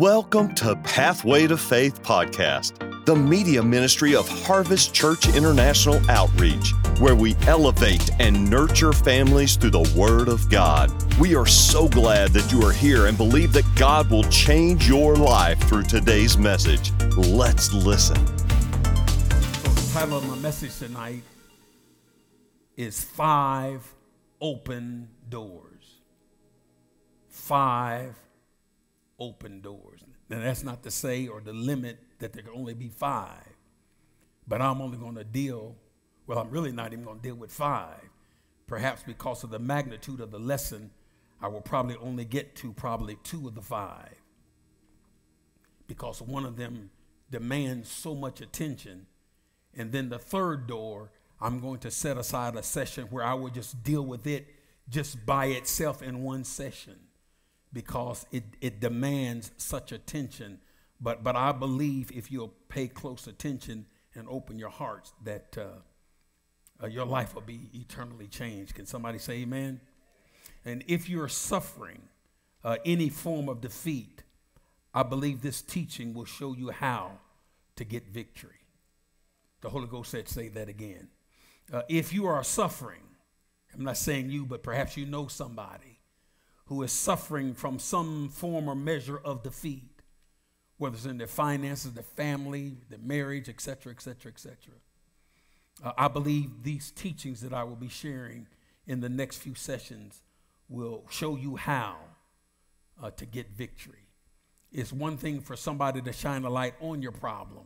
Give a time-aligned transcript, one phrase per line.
[0.00, 7.14] Welcome to Pathway to Faith podcast, the media ministry of Harvest Church International Outreach, where
[7.14, 10.90] we elevate and nurture families through the Word of God.
[11.18, 15.16] We are so glad that you are here and believe that God will change your
[15.16, 16.92] life through today's message.
[17.18, 18.24] Let's listen.
[18.24, 21.24] The title of my message tonight
[22.74, 23.86] is Five
[24.40, 26.00] Open Doors.
[27.28, 28.14] Five
[29.20, 30.00] open doors.
[30.28, 33.46] Now, that's not to say or to limit that there can only be five,
[34.48, 35.76] but I'm only going to deal,
[36.26, 38.00] well, I'm really not even going to deal with five.
[38.66, 40.90] Perhaps because of the magnitude of the lesson,
[41.42, 44.14] I will probably only get to probably two of the five
[45.86, 46.90] because one of them
[47.30, 49.06] demands so much attention.
[49.74, 53.50] And then the third door, I'm going to set aside a session where I will
[53.50, 54.46] just deal with it
[54.88, 56.96] just by itself in one session
[57.72, 60.58] because it, it demands such attention.
[61.00, 66.82] But, but I believe if you'll pay close attention and open your hearts, that uh,
[66.82, 68.74] uh, your life will be eternally changed.
[68.74, 69.80] Can somebody say amen?
[70.64, 72.02] And if you're suffering
[72.64, 74.22] uh, any form of defeat,
[74.92, 77.12] I believe this teaching will show you how
[77.76, 78.50] to get victory.
[79.60, 81.08] The Holy Ghost said, say that again.
[81.72, 83.02] Uh, if you are suffering,
[83.72, 85.89] I'm not saying you, but perhaps you know somebody
[86.70, 89.90] who is suffering from some form or measure of defeat,
[90.78, 94.74] whether it's in their finances, their family, their marriage, etc., etc., etc.
[95.98, 98.46] I believe these teachings that I will be sharing
[98.86, 100.22] in the next few sessions
[100.68, 101.96] will show you how
[103.02, 104.06] uh, to get victory.
[104.70, 107.64] It's one thing for somebody to shine a light on your problem.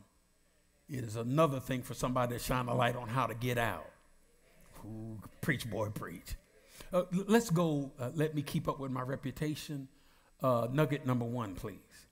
[0.89, 3.91] It is another thing for somebody to shine a light on how to get out.
[4.87, 6.37] Ooh, preach, boy, preach.
[6.95, 7.91] Uh, let's go.
[7.99, 9.89] Uh, let me keep up with my reputation.
[10.41, 12.07] Uh, nugget number one, please.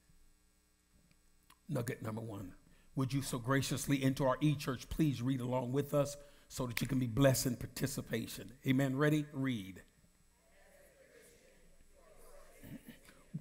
[1.68, 2.54] Nugget number one.
[2.96, 6.16] Would you so graciously into our e church please read along with us
[6.48, 8.52] so that you can be blessed in participation?
[8.66, 8.96] Amen.
[8.96, 9.24] Ready?
[9.32, 9.82] Read.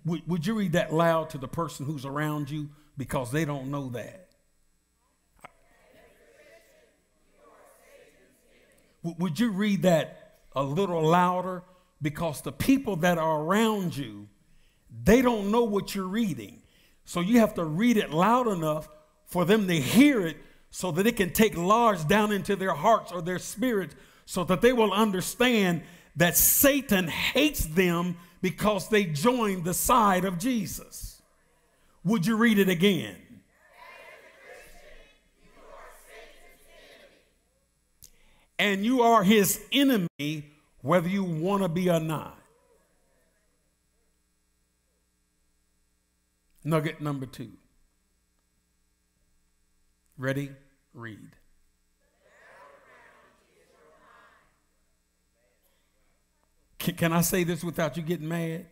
[0.05, 3.71] Would, would you read that loud to the person who's around you because they don't
[3.71, 4.27] know that?
[9.03, 10.21] Would you read that
[10.53, 11.63] a little louder
[12.01, 14.27] because the people that are around you,
[15.03, 16.61] they don't know what you're reading.
[17.05, 18.89] So you have to read it loud enough
[19.25, 20.37] for them to hear it
[20.69, 23.95] so that it can take large down into their hearts or their spirits
[24.25, 25.81] so that they will understand
[26.15, 31.21] that Satan hates them because they joined the side of Jesus.
[32.03, 33.15] Would you read it again?
[38.61, 40.45] And you are his enemy,
[40.83, 42.37] whether you want to be or not.
[46.63, 47.53] Nugget number two.
[50.15, 50.51] Ready?
[50.93, 51.31] Read.
[56.77, 58.67] Can, can I say this without you getting mad?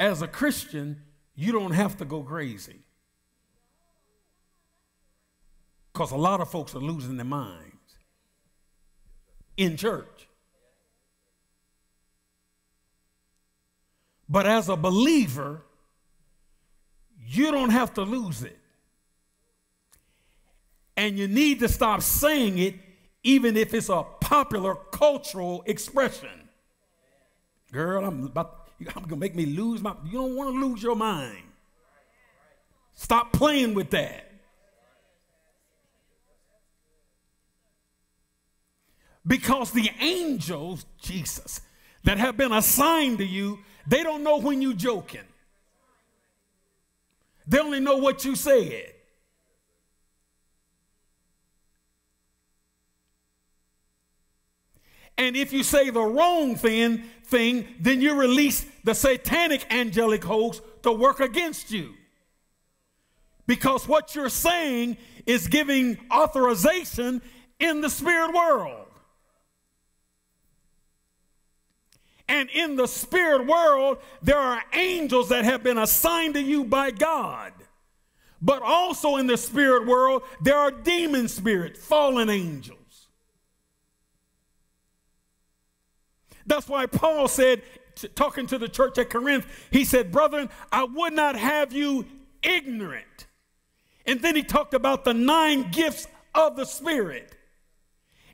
[0.00, 1.02] As a Christian,
[1.34, 2.80] you don't have to go crazy.
[5.92, 7.71] Because a lot of folks are losing their mind
[9.56, 10.28] in church.
[14.28, 15.62] But as a believer,
[17.26, 18.58] you don't have to lose it.
[20.96, 22.76] And you need to stop saying it,
[23.22, 26.48] even if it's a popular cultural expression.
[27.72, 31.42] Girl, I'm about, I'm gonna make me lose my, you don't wanna lose your mind.
[32.94, 34.31] Stop playing with that.
[39.26, 41.60] Because the angels, Jesus,
[42.04, 45.20] that have been assigned to you, they don't know when you're joking.
[47.46, 48.92] They only know what you said.
[55.18, 60.62] And if you say the wrong thing, thing, then you release the satanic angelic host
[60.82, 61.94] to work against you.
[63.46, 67.20] Because what you're saying is giving authorization
[67.60, 68.81] in the spirit world.
[72.32, 76.90] And in the spirit world, there are angels that have been assigned to you by
[76.90, 77.52] God.
[78.40, 83.08] But also in the spirit world, there are demon spirits, fallen angels.
[86.46, 87.60] That's why Paul said,
[88.14, 92.06] talking to the church at Corinth, he said, Brethren, I would not have you
[92.42, 93.26] ignorant.
[94.06, 97.36] And then he talked about the nine gifts of the Spirit.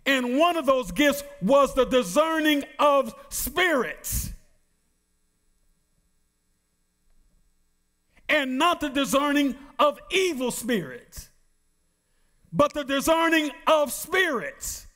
[0.08, 4.32] And one of those gifts was the discerning of spirits.
[8.28, 11.28] and not the discerning of evil spirits,
[12.52, 14.86] but the discerning of spirits.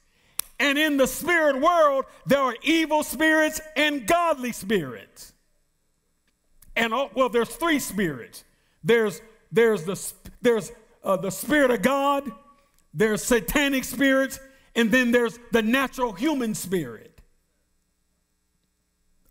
[0.59, 5.33] And in the spirit world, there are evil spirits and godly spirits.
[6.77, 8.45] And all, well, there's three spirits.
[8.85, 9.21] There's
[9.51, 10.73] there's the there's
[11.03, 12.31] uh, the spirit of God.
[12.95, 14.39] There's satanic spirits,
[14.75, 17.21] and then there's the natural human spirit.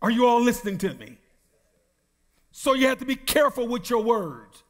[0.00, 1.18] Are you all listening to me?
[2.50, 4.62] So you have to be careful with your words.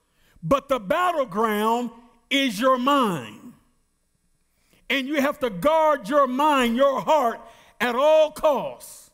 [0.42, 1.90] But the battleground
[2.30, 3.52] is your mind.
[4.88, 7.40] And you have to guard your mind, your heart,
[7.80, 9.10] at all costs.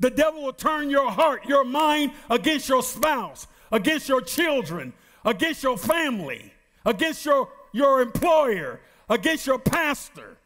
[0.00, 4.92] The devil will turn your heart, your mind against your spouse, against your children,
[5.24, 6.52] against your family,
[6.84, 10.36] against your, your employer, against your pastor.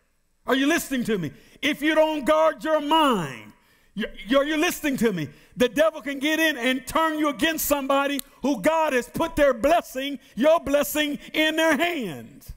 [0.48, 1.30] Are you listening to me?
[1.60, 3.52] If you don't guard your mind,
[3.94, 5.28] you're, you're, listening to me.
[5.56, 9.52] The devil can get in and turn you against somebody who God has put their
[9.52, 12.52] blessing, your blessing, in their hands.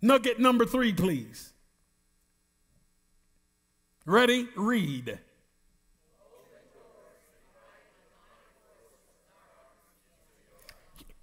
[0.00, 1.52] Nugget number three, please.
[4.04, 4.48] Ready?
[4.54, 5.18] Read.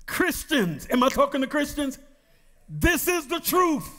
[0.06, 2.00] Christians, am I talking to Christians?
[2.68, 3.99] This is the truth.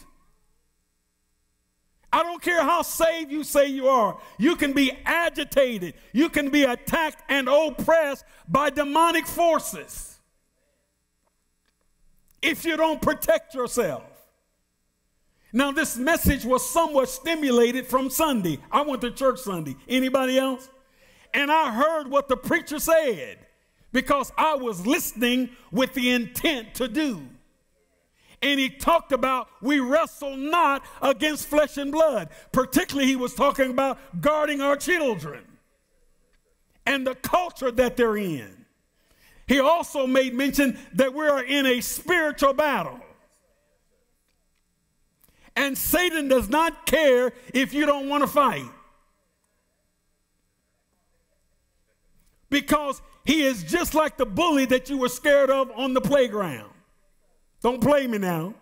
[2.13, 4.19] I don't care how saved you say you are.
[4.39, 5.95] You can be agitated.
[6.13, 10.19] You can be attacked and oppressed by demonic forces
[12.43, 14.03] if you don't protect yourself.
[15.53, 18.59] Now, this message was somewhat stimulated from Sunday.
[18.71, 19.77] I went to church Sunday.
[19.89, 20.69] Anybody else?
[21.35, 23.39] And I heard what the preacher said
[23.93, 27.21] because I was listening with the intent to do
[28.43, 32.31] and he talked about we wrestle not against flesh and blood.
[32.53, 35.45] Particularly, he was talking about guarding our children
[36.87, 38.65] and the culture that they're in.
[39.47, 43.01] He also made mention that we are in a spiritual battle.
[45.57, 48.71] And Satan does not care if you don't want to fight.
[52.49, 56.71] Because he is just like the bully that you were scared of on the playground.
[57.63, 58.55] Don't play me now.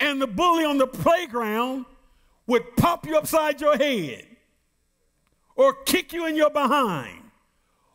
[0.00, 1.86] And the bully on the playground
[2.46, 4.26] would pop you upside your head
[5.56, 7.22] or kick you in your behind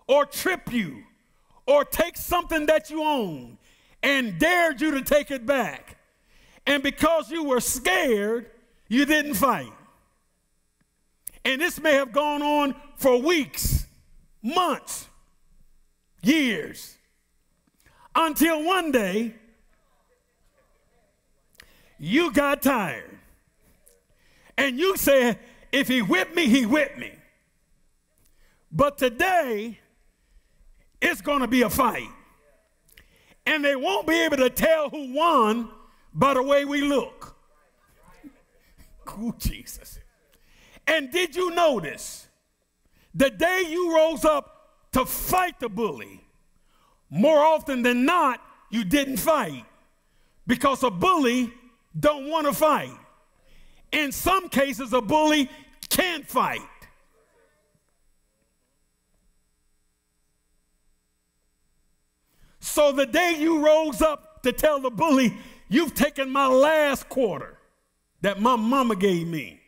[0.08, 1.04] or trip you
[1.66, 3.58] or take something that you own
[4.02, 5.98] and dared you to take it back.
[6.66, 8.50] And because you were scared,
[8.88, 9.72] you didn't fight.
[11.46, 13.86] And this may have gone on for weeks,
[14.42, 15.08] months,
[16.22, 16.99] years.
[18.16, 19.36] Until one day,
[21.98, 23.18] you got tired.
[24.58, 25.40] And you said,
[25.72, 27.12] if he whipped me, he whipped me.
[28.72, 29.80] But today,
[31.02, 32.10] it's going to be a fight.
[33.46, 35.70] And they won't be able to tell who won
[36.14, 37.36] by the way we look.
[39.08, 40.00] Oh, Jesus.
[40.86, 42.28] And did you notice
[43.14, 46.22] the day you rose up to fight the bully,
[47.10, 49.66] more often than not, you didn't fight
[50.46, 51.52] because a bully
[52.00, 52.92] don't want to fight.
[53.92, 55.50] In some cases, a bully
[55.90, 56.60] can't fight.
[62.60, 65.36] So the day you rose up to tell the bully,
[65.70, 67.58] you've taken my last quarter
[68.22, 69.60] that my mama gave me.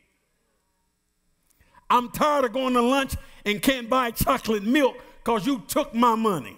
[1.89, 6.15] I'm tired of going to lunch and can't buy chocolate milk because you took my
[6.15, 6.57] money.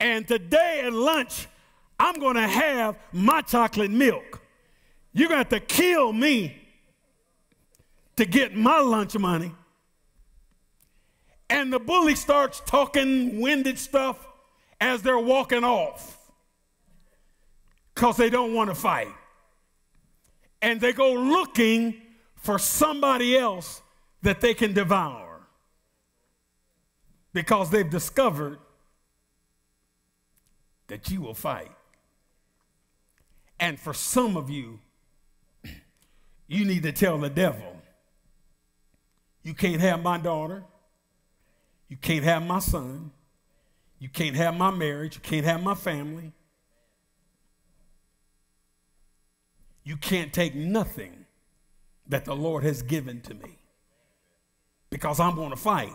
[0.00, 1.46] And today at lunch,
[1.98, 4.40] I'm going to have my chocolate milk.
[5.12, 6.56] You're going to have to kill me
[8.16, 9.52] to get my lunch money.
[11.50, 14.26] And the bully starts talking winded stuff
[14.80, 16.16] as they're walking off
[17.94, 19.08] because they don't want to fight.
[20.60, 22.00] And they go looking
[22.36, 23.82] for somebody else
[24.22, 25.40] that they can devour
[27.32, 28.58] because they've discovered
[30.88, 31.70] that you will fight.
[33.60, 34.80] And for some of you,
[36.46, 37.76] you need to tell the devil,
[39.42, 40.64] you can't have my daughter,
[41.88, 43.10] you can't have my son,
[43.98, 46.32] you can't have my marriage, you can't have my family.
[49.84, 51.24] You can't take nothing
[52.08, 53.58] that the Lord has given to me
[54.90, 55.92] because I'm going to fight.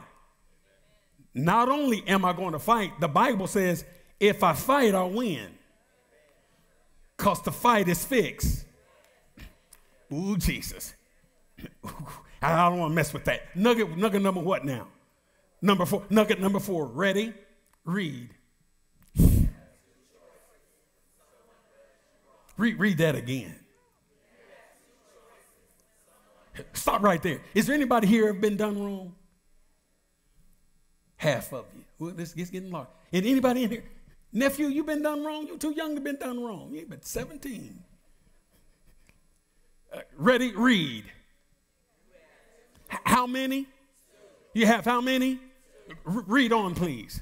[1.35, 3.85] Not only am I going to fight, the Bible says
[4.24, 5.50] if I fight, I'll win.
[7.18, 8.65] Because the fight is fixed.
[10.13, 10.94] Ooh, Jesus.
[12.42, 13.53] I don't want to mess with that.
[13.56, 14.88] Nugget, nugget number what now?
[15.62, 16.86] Number four, nugget number four.
[16.86, 17.34] Ready?
[17.84, 18.30] Read.
[22.56, 23.56] Read, read that again.
[26.74, 27.42] Stop right there.
[27.53, 29.15] Is there anybody here ever been done wrong?
[31.18, 31.84] Half of you.
[32.00, 32.88] Well, this is getting large.
[33.12, 33.84] And anybody in here?
[34.34, 35.48] Nephew, you've been done wrong?
[35.48, 36.74] You too young to been done wrong.
[36.74, 37.84] You been 17.
[39.94, 40.52] Uh, ready?
[40.56, 41.06] Read.
[42.92, 43.68] H- how many?
[44.56, 45.40] You have how many?
[46.06, 47.22] R- read on, please.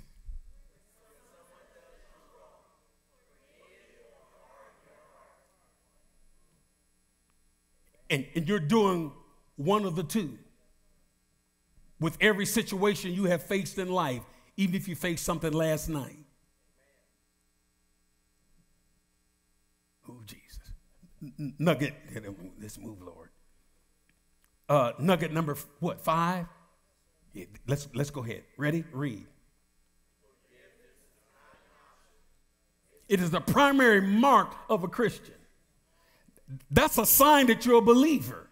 [8.10, 9.12] And, and you're doing
[9.58, 10.38] one of the two.
[12.00, 14.22] With every situation you have faced in life,
[14.56, 16.21] even if you faced something last night.
[20.22, 21.54] Oh, Jesus.
[21.60, 21.94] nugget,
[22.62, 23.30] let's move, Lord.
[24.70, 26.46] Uh, nugget number, what, five?
[27.34, 28.44] Yeah, let's, let's go ahead.
[28.58, 28.84] Ready?
[28.92, 29.26] Read.
[33.10, 35.36] It is the primary mark of a Christian.
[36.70, 38.48] That's a sign that you're a believer.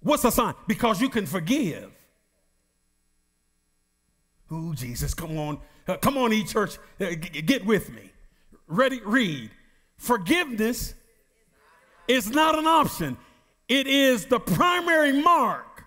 [0.00, 0.54] What's a sign?
[0.66, 1.90] Because you can forgive.
[4.52, 5.58] Ooh, Jesus, come on.
[5.88, 8.10] Uh, come on, E Church, uh, g- get with me.
[8.66, 9.00] Ready?
[9.04, 9.50] Read.
[10.04, 10.92] Forgiveness
[12.06, 13.16] is not an option,
[13.70, 15.86] it is the primary mark.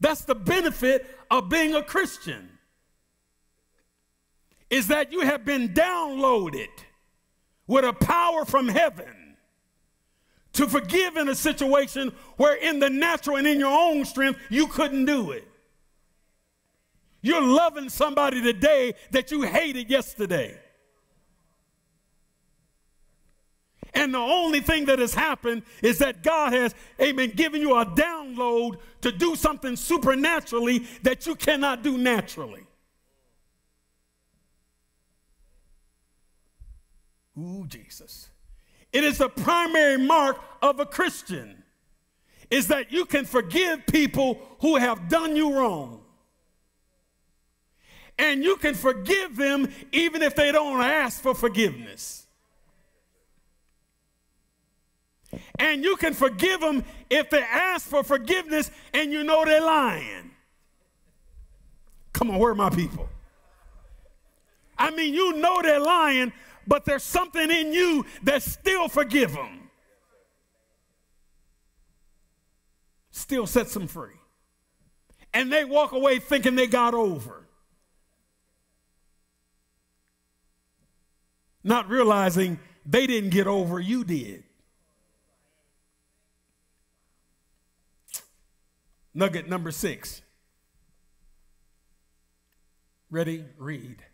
[0.00, 2.58] That's the benefit of being a Christian.
[4.68, 6.74] Is that you have been downloaded
[7.68, 9.36] with a power from heaven
[10.54, 14.66] to forgive in a situation where, in the natural and in your own strength, you
[14.66, 15.48] couldn't do it.
[17.24, 20.60] You're loving somebody today that you hated yesterday.
[23.94, 27.86] And the only thing that has happened is that God has, amen, given you a
[27.86, 32.66] download to do something supernaturally that you cannot do naturally.
[37.38, 38.28] Ooh, Jesus.
[38.92, 41.62] It is the primary mark of a Christian
[42.50, 46.03] is that you can forgive people who have done you wrong.
[48.18, 52.26] And you can forgive them even if they don't ask for forgiveness.
[55.58, 60.30] And you can forgive them if they ask for forgiveness and you know they're lying.
[62.12, 63.08] Come on, where are my people?
[64.78, 66.32] I mean, you know they're lying,
[66.66, 69.68] but there's something in you that still forgive them.
[73.10, 74.14] Still sets them free.
[75.32, 77.43] And they walk away thinking they got over.
[81.64, 84.44] Not realizing they didn't get over, you did.
[89.14, 90.20] Nugget number six.
[93.10, 93.44] Ready?
[93.58, 94.04] Read.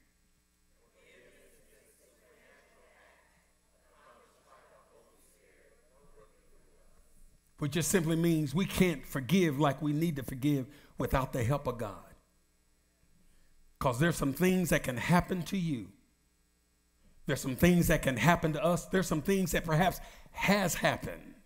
[7.60, 10.66] which just simply means we can't forgive like we need to forgive
[10.96, 11.92] without the help of God.
[13.78, 15.88] Because there's some things that can happen to you.
[17.30, 18.86] There's some things that can happen to us.
[18.86, 20.00] There's some things that perhaps
[20.32, 21.36] has happened.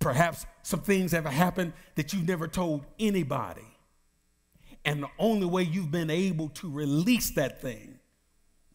[0.00, 3.62] Perhaps some things have happened that you've never told anybody.
[4.84, 8.00] And the only way you've been able to release that thing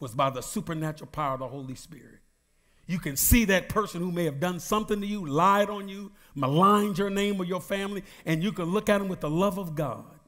[0.00, 2.20] was by the supernatural power of the Holy Spirit.
[2.86, 6.12] You can see that person who may have done something to you, lied on you,
[6.34, 9.58] maligned your name or your family, and you can look at them with the love
[9.58, 10.18] of God.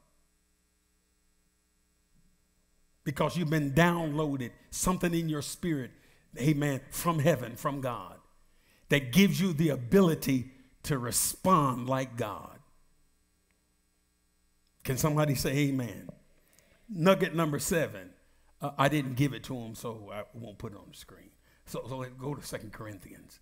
[3.04, 5.90] Because you've been downloaded something in your spirit,
[6.38, 8.16] amen, from heaven, from God,
[8.88, 10.50] that gives you the ability
[10.84, 12.58] to respond like God.
[14.84, 16.08] Can somebody say amen?
[16.88, 18.10] Nugget number seven.
[18.60, 21.30] Uh, I didn't give it to him, so I won't put it on the screen.
[21.66, 23.40] So, so let's go to Second Corinthians.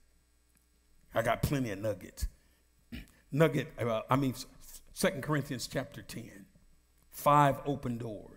[1.14, 2.28] I got plenty of nuggets.
[3.32, 4.34] Nugget, uh, I mean,
[4.92, 6.46] Second Corinthians chapter 10.
[7.10, 8.31] Five open doors.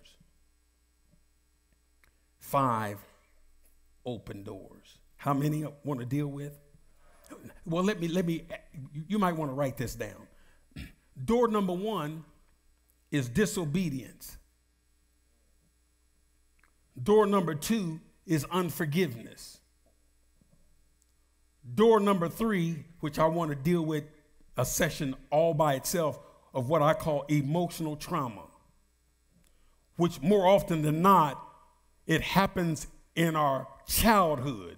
[2.46, 3.00] Five
[4.06, 5.00] open doors.
[5.16, 6.54] How many want to deal with?
[7.66, 8.44] Well, let me, let me,
[9.08, 10.28] you might want to write this down.
[11.26, 12.24] Door number one
[13.10, 14.38] is disobedience.
[17.02, 19.60] Door number two is unforgiveness.
[21.74, 24.04] Door number three, which I want to deal with
[24.56, 26.20] a session all by itself
[26.54, 28.44] of what I call emotional trauma,
[29.98, 31.42] which more often than not,
[32.08, 34.78] it happens in our childhood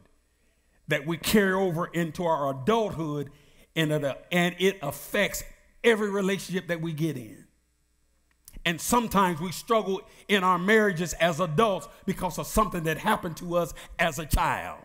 [0.88, 3.30] that we carry over into our adulthood
[3.76, 5.44] and it, affects
[5.84, 7.46] every relationship that we get in.
[8.66, 13.56] And sometimes we struggle in our marriages as adults because of something that happened to
[13.56, 14.82] us as a child.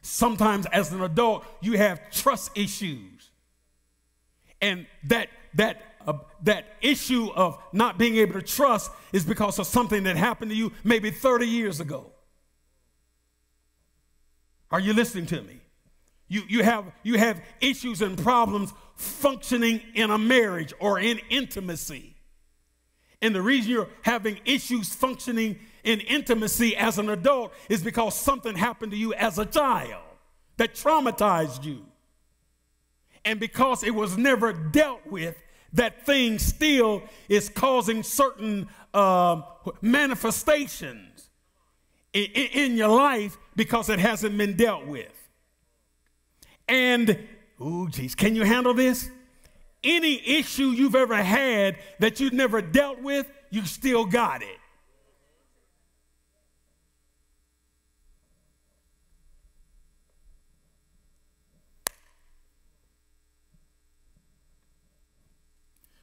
[0.00, 3.30] Sometimes as an adult, you have trust issues.
[4.60, 5.95] And that that
[6.42, 10.56] that issue of not being able to trust is because of something that happened to
[10.56, 12.12] you maybe 30 years ago.
[14.70, 15.60] Are you listening to me?
[16.28, 22.16] You, you, have, you have issues and problems functioning in a marriage or in intimacy.
[23.22, 28.56] And the reason you're having issues functioning in intimacy as an adult is because something
[28.56, 30.02] happened to you as a child
[30.56, 31.86] that traumatized you.
[33.24, 35.36] And because it was never dealt with,
[35.76, 39.42] that thing still is causing certain uh,
[39.80, 41.30] manifestations
[42.12, 45.12] in, in your life because it hasn't been dealt with.
[46.68, 47.18] And,
[47.60, 49.08] oh, geez, can you handle this?
[49.84, 54.58] Any issue you've ever had that you've never dealt with, you still got it.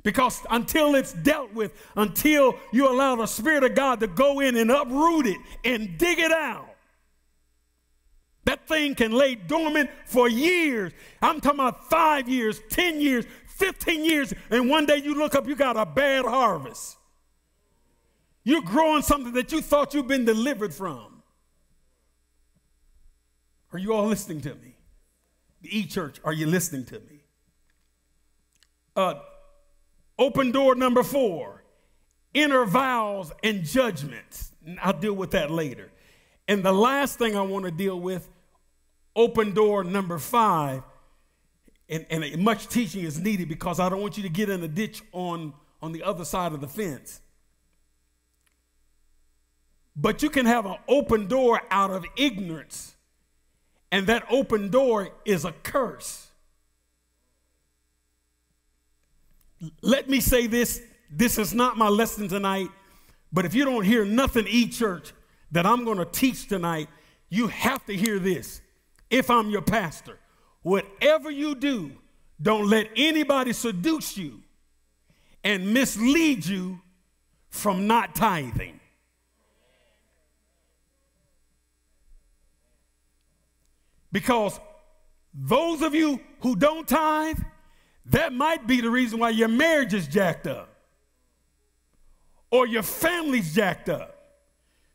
[0.03, 4.57] Because until it's dealt with, until you allow the Spirit of God to go in
[4.57, 6.69] and uproot it and dig it out,
[8.45, 10.91] that thing can lay dormant for years.
[11.21, 15.47] I'm talking about five years, 10 years, 15 years, and one day you look up,
[15.47, 16.97] you got a bad harvest.
[18.43, 21.23] You're growing something that you thought you've been delivered from.
[23.71, 24.75] Are you all listening to me?
[25.61, 27.23] The E Church, are you listening to me?
[28.95, 29.15] Uh,
[30.17, 31.63] open door number four
[32.33, 34.51] inner vows and judgments.
[34.81, 35.91] I'll deal with that later.
[36.47, 38.29] And the last thing I want to deal with
[39.15, 40.83] open door number five,
[41.87, 44.67] and, and much teaching is needed because I don't want you to get in a
[44.67, 47.21] ditch on, on the other side of the fence.
[49.95, 52.95] But you can have an open door out of ignorance,
[53.91, 56.29] and that open door is a curse.
[59.81, 62.69] Let me say this this is not my lesson tonight,
[63.31, 65.13] but if you don't hear nothing, E Church,
[65.51, 66.89] that I'm going to teach tonight,
[67.29, 68.61] you have to hear this
[69.09, 70.17] if I'm your pastor.
[70.63, 71.91] Whatever you do,
[72.41, 74.41] don't let anybody seduce you
[75.43, 76.79] and mislead you
[77.49, 78.79] from not tithing.
[84.11, 84.59] Because
[85.33, 87.39] those of you who don't tithe,
[88.07, 90.69] that might be the reason why your marriage is jacked up
[92.51, 94.09] or your family's jacked up.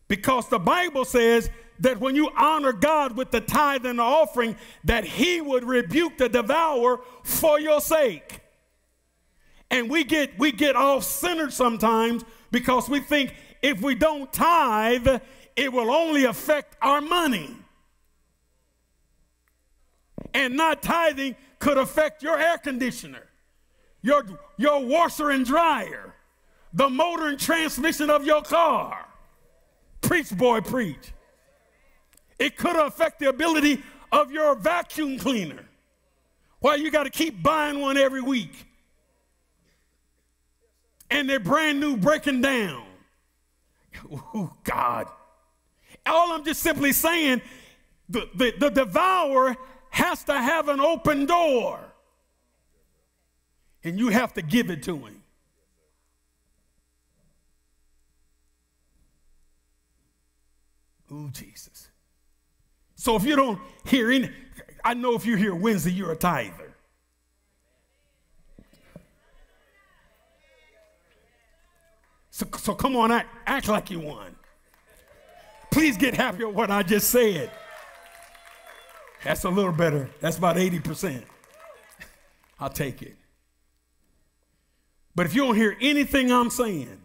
[0.07, 4.57] Because the Bible says that when you honor God with the tithe and the offering,
[4.85, 8.41] that he would rebuke the devourer for your sake.
[9.71, 15.21] And we get we get off centered sometimes because we think if we don't tithe,
[15.57, 17.55] it will only affect our money.
[20.33, 23.27] And not tithing could affect your air conditioner,
[24.03, 24.25] your,
[24.57, 26.15] your washer and dryer,
[26.73, 29.07] the motor and transmission of your car.
[30.01, 31.13] Preach, boy, preach.
[32.39, 35.65] It could affect the ability of your vacuum cleaner.
[36.61, 38.67] Why you got to keep buying one every week.
[41.11, 42.85] And they're brand new breaking down.
[44.13, 45.09] Oh, God.
[46.07, 47.43] All I'm just simply saying,
[48.09, 49.57] the, the, the devourer
[49.91, 51.81] has to have an open door.
[53.85, 55.23] And you have to give it to him.
[61.11, 61.89] Oh, Jesus.
[62.95, 64.31] So if you don't hear any,
[64.85, 66.75] I know if you're here Wednesday, you're a tither.
[72.31, 74.37] So, so come on, act, act like you won.
[75.71, 77.51] Please get happy with what I just said.
[79.25, 80.11] That's a little better.
[80.21, 81.23] That's about 80%.
[82.61, 83.17] I'll take it.
[85.15, 87.01] But if you don't hear anything I'm saying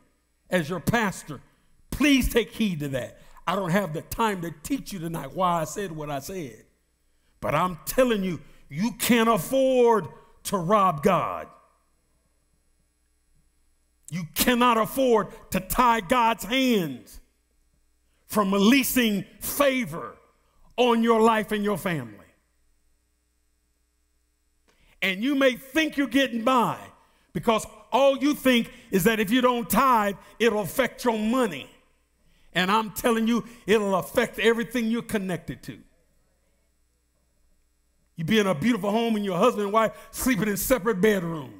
[0.50, 1.42] as your pastor,
[1.90, 3.18] please take heed to that.
[3.46, 6.64] I don't have the time to teach you tonight why I said what I said.
[7.42, 10.08] But I'm telling you, you can't afford
[10.44, 11.48] to rob God.
[14.10, 17.20] You cannot afford to tie God's hands
[18.28, 20.16] from releasing favor
[20.78, 22.18] on your life and your family.
[25.02, 26.78] And you may think you're getting by
[27.34, 31.70] because all you think is that if you don't tithe, it'll affect your money.
[32.56, 35.78] And I'm telling you, it'll affect everything you're connected to.
[38.16, 41.54] You be in a beautiful home and your husband and wife sleeping in separate bedrooms.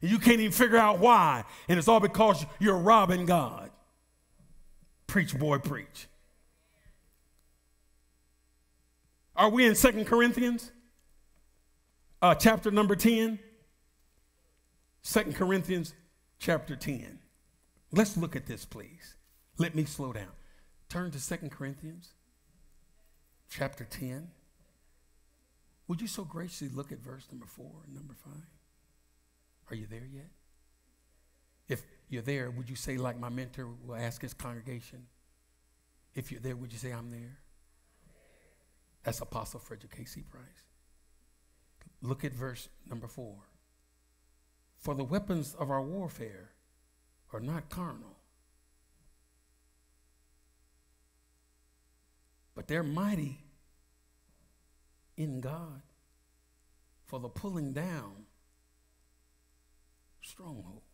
[0.00, 1.44] And you can't even figure out why.
[1.68, 3.70] And it's all because you're robbing God.
[5.06, 6.06] Preach, boy, preach.
[9.40, 10.70] Are we in Second Corinthians?
[12.20, 13.38] Uh, chapter number 10?
[15.02, 15.94] 2 Corinthians
[16.38, 17.18] chapter 10.
[17.90, 19.16] Let's look at this, please.
[19.56, 20.28] Let me slow down.
[20.90, 22.10] Turn to 2 Corinthians
[23.48, 24.28] chapter 10.
[25.88, 28.34] Would you so graciously look at verse number 4 and number 5?
[29.70, 30.28] Are you there yet?
[31.66, 35.06] If you're there, would you say, like my mentor will ask his congregation?
[36.14, 37.38] If you're there, would you say, I'm there?
[39.02, 40.22] That's Apostle Frederick K.C.
[40.22, 40.44] Price.
[42.02, 43.34] Look at verse number 4.
[44.78, 46.50] For the weapons of our warfare
[47.32, 48.16] are not carnal,
[52.54, 53.38] but they're mighty
[55.16, 55.82] in God
[57.06, 58.26] for the pulling down
[60.22, 60.84] strongholds.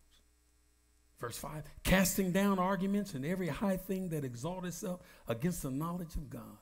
[1.18, 6.14] Verse 5 casting down arguments and every high thing that exalts itself against the knowledge
[6.16, 6.58] of God.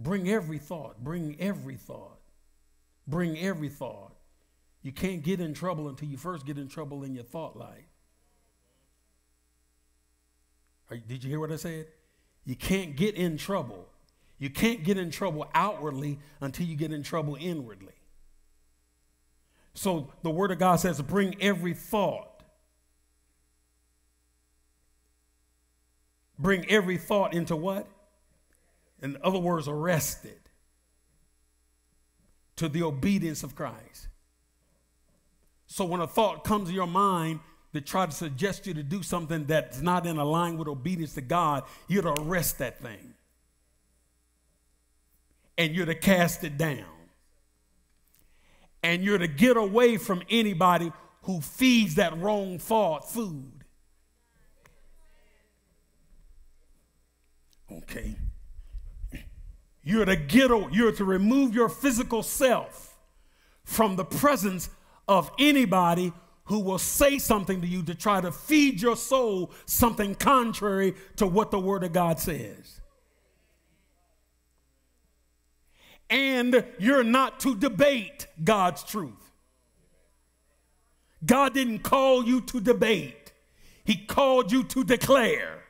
[0.00, 2.18] Bring every thought, bring every thought,
[3.06, 4.14] bring every thought.
[4.82, 7.84] You can't get in trouble until you first get in trouble in your thought life.
[11.06, 11.86] did you hear what I said?
[12.46, 13.86] You can't get in trouble.
[14.38, 17.92] You can't get in trouble outwardly until you get in trouble inwardly.
[19.74, 22.42] So the Word of God says, bring every thought.
[26.38, 27.86] Bring every thought into what?
[29.02, 30.38] In other words, arrested
[32.56, 34.08] to the obedience of Christ.
[35.66, 37.40] So when a thought comes to your mind
[37.72, 41.20] that try to suggest you to do something that's not in line with obedience to
[41.20, 43.14] God, you're to arrest that thing.
[45.56, 46.84] And you're to cast it down
[48.82, 53.64] and you're to get away from anybody who feeds that wrong thought food.
[57.70, 58.16] Okay.
[59.90, 62.96] You're to get you're to remove your physical self
[63.64, 64.70] from the presence
[65.08, 66.12] of anybody
[66.44, 71.26] who will say something to you to try to feed your soul something contrary to
[71.26, 72.80] what the word of God says.
[76.10, 79.30] and you're not to debate God's truth.
[81.24, 83.32] God didn't call you to debate,
[83.84, 85.62] He called you to declare.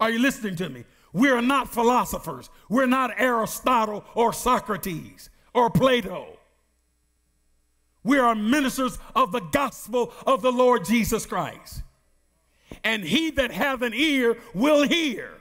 [0.00, 0.84] Are you listening to me?
[1.12, 2.50] We are not philosophers.
[2.68, 6.38] We're not Aristotle or Socrates or Plato.
[8.02, 11.82] We are ministers of the gospel of the Lord Jesus Christ.
[12.84, 15.34] And he that hath an ear will hear.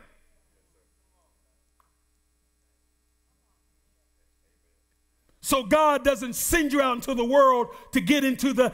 [5.42, 8.74] So God doesn't send you out into the world to get into the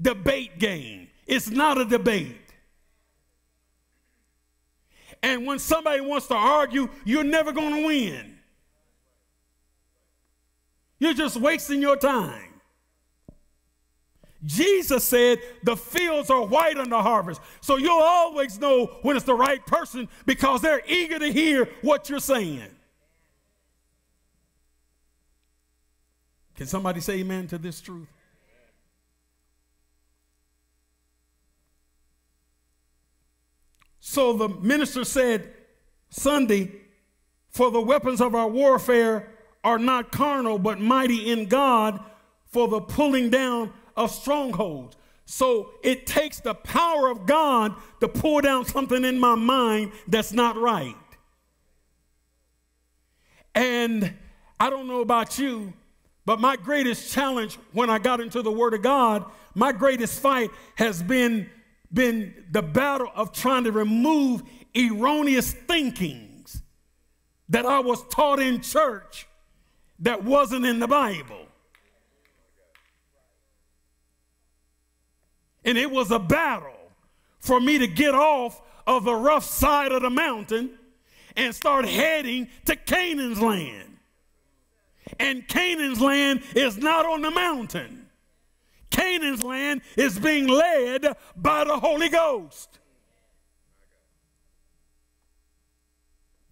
[0.00, 1.08] debate game.
[1.26, 2.51] It's not a debate.
[5.22, 8.38] And when somebody wants to argue, you're never going to win.
[10.98, 12.48] You're just wasting your time.
[14.44, 17.40] Jesus said the fields are white on the harvest.
[17.60, 22.08] So you'll always know when it's the right person because they're eager to hear what
[22.08, 22.68] you're saying.
[26.56, 28.08] Can somebody say amen to this truth?
[34.04, 35.54] So the minister said
[36.10, 36.72] Sunday,
[37.50, 39.28] for the weapons of our warfare
[39.62, 42.00] are not carnal, but mighty in God
[42.46, 44.96] for the pulling down of strongholds.
[45.24, 50.32] So it takes the power of God to pull down something in my mind that's
[50.32, 50.96] not right.
[53.54, 54.14] And
[54.58, 55.74] I don't know about you,
[56.26, 60.50] but my greatest challenge when I got into the Word of God, my greatest fight
[60.74, 61.48] has been,
[61.92, 64.42] been the battle of trying to remove
[64.74, 66.62] erroneous thinkings
[67.48, 69.26] that I was taught in church
[69.98, 71.46] that wasn't in the Bible.
[75.64, 76.72] And it was a battle
[77.38, 80.70] for me to get off of the rough side of the mountain
[81.36, 83.96] and start heading to Canaan's land.
[85.18, 88.01] And Canaan's land is not on the mountain.
[89.02, 92.78] Canaan's land is being led by the Holy Ghost.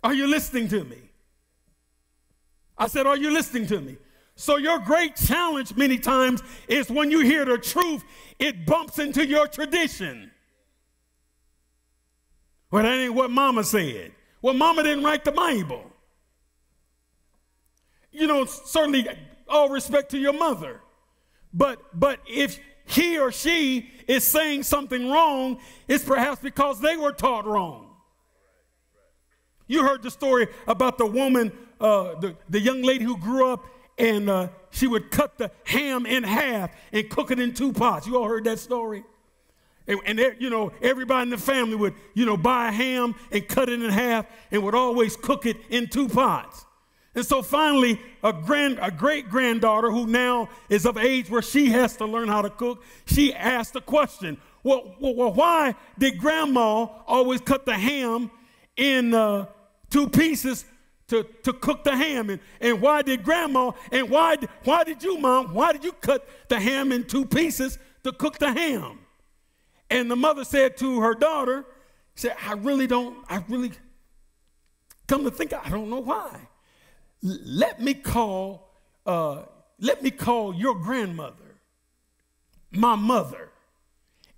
[0.02, 0.98] Are you listening to me?
[2.76, 3.96] I said, Are you listening to me?
[4.34, 8.02] So, your great challenge many times is when you hear the truth,
[8.38, 10.30] it bumps into your tradition.
[12.70, 14.12] Well, that ain't what mama said.
[14.40, 15.84] Well, mama didn't write the Bible.
[18.10, 19.06] you know, certainly
[19.46, 20.80] all respect to your mother.
[21.52, 27.12] But but if he or she is saying something wrong, it's perhaps because they were
[27.12, 27.86] taught wrong.
[29.66, 33.64] You heard the story about the woman, uh, the, the young lady who grew up
[33.98, 38.06] and uh, she would cut the ham in half and cook it in two pots.
[38.06, 39.04] You all heard that story?
[39.86, 43.14] And, and there, you know, everybody in the family would, you know, buy a ham
[43.30, 46.64] and cut it in half and would always cook it in two pots.
[47.14, 51.70] And so finally, a grand, a great granddaughter who now is of age where she
[51.70, 54.38] has to learn how to cook, she asked a question.
[54.62, 58.30] Well, well, well why did grandma always cut the ham
[58.76, 59.46] in uh,
[59.90, 60.64] two pieces
[61.08, 62.30] to, to cook the ham?
[62.30, 66.28] And, and why did grandma, and why, why did you, mom, why did you cut
[66.48, 69.00] the ham in two pieces to cook the ham?
[69.90, 71.64] And the mother said to her daughter,
[72.14, 73.72] said, I really don't, I really,
[75.08, 76.38] come to think, I don't know why
[77.22, 78.70] let me call,
[79.06, 79.42] uh,
[79.78, 81.60] let me call your grandmother,
[82.70, 83.50] my mother,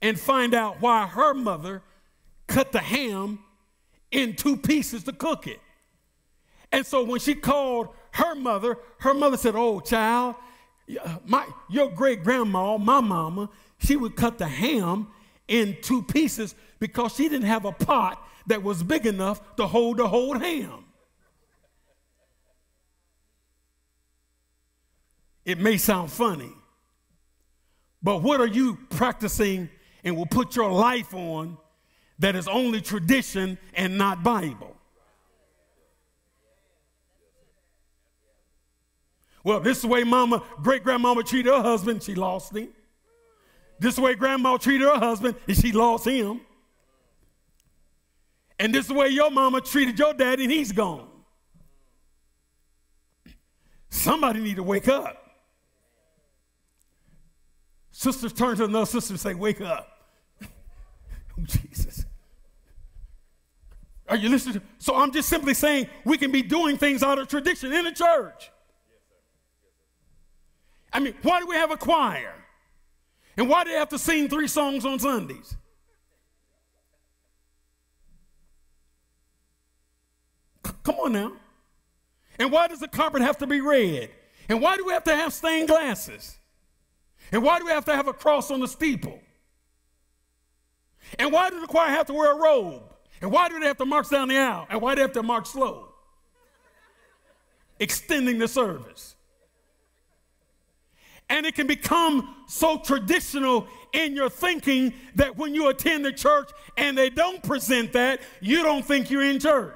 [0.01, 1.83] and find out why her mother
[2.47, 3.39] cut the ham
[4.11, 5.61] in two pieces to cook it.
[6.71, 10.37] And so when she called her mother, her mother said, Oh, child,
[11.25, 15.09] my, your great grandma, my mama, she would cut the ham
[15.49, 19.99] in two pieces because she didn't have a pot that was big enough to hold
[19.99, 20.82] the whole ham.
[25.45, 26.53] It may sound funny,
[28.03, 29.69] but what are you practicing
[30.05, 31.59] and will put your life on
[32.19, 34.77] that is only tradition and not Bible?
[39.45, 42.69] Well, this is the way mama, great grandmama treated her husband, she lost him.
[43.81, 46.41] This is the way grandma treated her husband, and she lost him.
[48.61, 51.09] And this is the way your mama treated your daddy, and he's gone.
[53.91, 55.22] Somebody need to wake up.
[57.93, 60.09] Sisters turn to another sister and say, Wake up.
[60.43, 60.47] oh,
[61.45, 62.07] Jesus.
[64.09, 64.63] Are you listening?
[64.79, 67.93] So I'm just simply saying we can be doing things out of tradition in the
[67.93, 68.51] church.
[70.93, 72.35] I mean, why do we have a choir?
[73.37, 75.57] And why do they have to sing three songs on Sundays?
[80.67, 81.33] C- come on now.
[82.39, 84.11] And why does the carpet have to be red?
[84.49, 86.37] And why do we have to have stained glasses?
[87.33, 89.19] And why do we have to have a cross on the steeple?
[91.19, 92.83] And why does the choir have to wear a robe?
[93.23, 94.67] And why do they have to march down the aisle?
[94.69, 95.89] And why do they have to march slow?
[97.81, 99.17] Extending the service.
[101.31, 106.51] And it can become so traditional in your thinking that when you attend the church
[106.77, 109.75] and they don't present that, you don't think you're in church.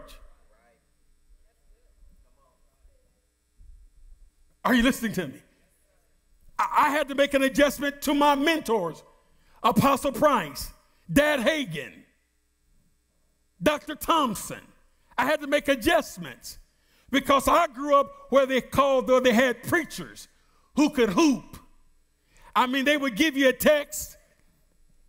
[4.64, 5.40] Are you listening to me?
[6.58, 9.02] I had to make an adjustment to my mentors
[9.62, 10.70] Apostle Price,
[11.12, 11.92] Dad Hagin,
[13.62, 13.94] Dr.
[13.94, 14.60] Thompson.
[15.18, 16.58] I had to make adjustments
[17.10, 20.28] because I grew up where they called, though they had preachers
[20.76, 21.58] who could hoop.
[22.54, 24.16] I mean, they would give you a text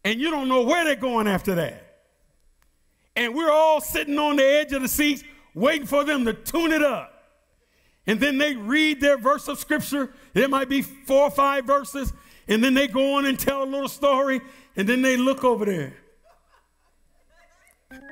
[0.03, 1.83] and you don't know where they're going after that.
[3.15, 6.71] And we're all sitting on the edge of the seats waiting for them to tune
[6.71, 7.16] it up
[8.07, 10.09] and then they read their verse of scripture.
[10.33, 12.13] There might be four or five verses,
[12.47, 14.39] and then they go on and tell a little story,
[14.77, 15.93] and then they look over there.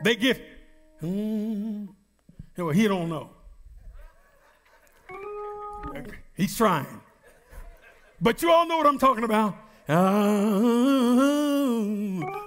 [0.03, 0.39] They give,
[1.01, 1.87] mm,
[2.57, 3.29] well, he don't know.
[6.35, 7.01] He's trying.
[8.19, 9.55] But you all know what I'm talking about.
[9.87, 10.65] Oh,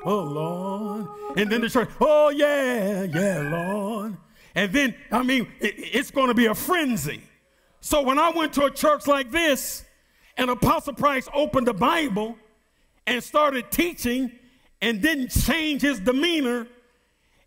[0.04, 1.06] oh Lord.
[1.38, 4.16] And then the church, oh yeah, yeah, Lord.
[4.54, 7.22] And then, I mean, it, it's going to be a frenzy.
[7.80, 9.84] So when I went to a church like this,
[10.36, 12.36] and Apostle Price opened the Bible
[13.06, 14.30] and started teaching
[14.80, 16.66] and didn't change his demeanor,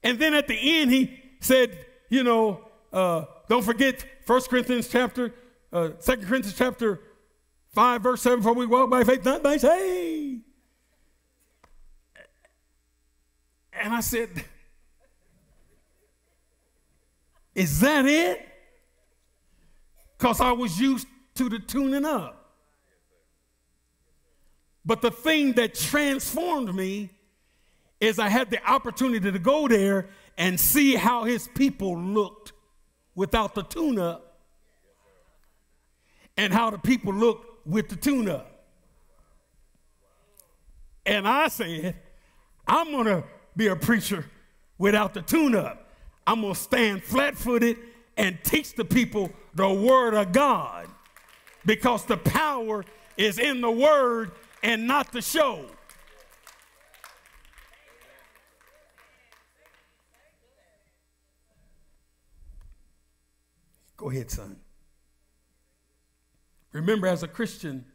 [0.03, 5.33] and then at the end he said, you know, uh, don't forget 1 Corinthians chapter,
[5.71, 6.99] uh, 2 Corinthians chapter
[7.73, 10.39] 5, verse 7, for we walk by faith, not by sight.
[13.73, 14.29] And I said,
[17.55, 18.50] is that it?
[20.21, 22.53] Because I was used to the tuning up.
[24.85, 27.09] But the thing that transformed me
[27.99, 32.53] is I had the opportunity to go there and see how his people looked
[33.15, 34.43] without the tune up
[36.37, 38.65] and how the people looked with the tune up.
[41.03, 41.95] And I said,
[42.67, 43.23] I'm going to
[43.55, 44.25] be a preacher
[44.77, 45.89] without the tune up.
[46.27, 47.77] I'm going to stand flat footed
[48.17, 50.87] and teach the people the Word of God
[51.65, 52.85] because the power
[53.17, 54.31] is in the Word
[54.63, 55.65] and not the show.
[63.97, 64.57] Go ahead, son.
[66.71, 67.85] Remember, as a Christian,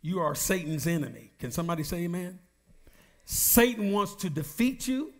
[0.00, 1.32] you are Satan's enemy.
[1.38, 2.38] Can somebody say amen?
[3.24, 5.12] Satan wants to defeat you,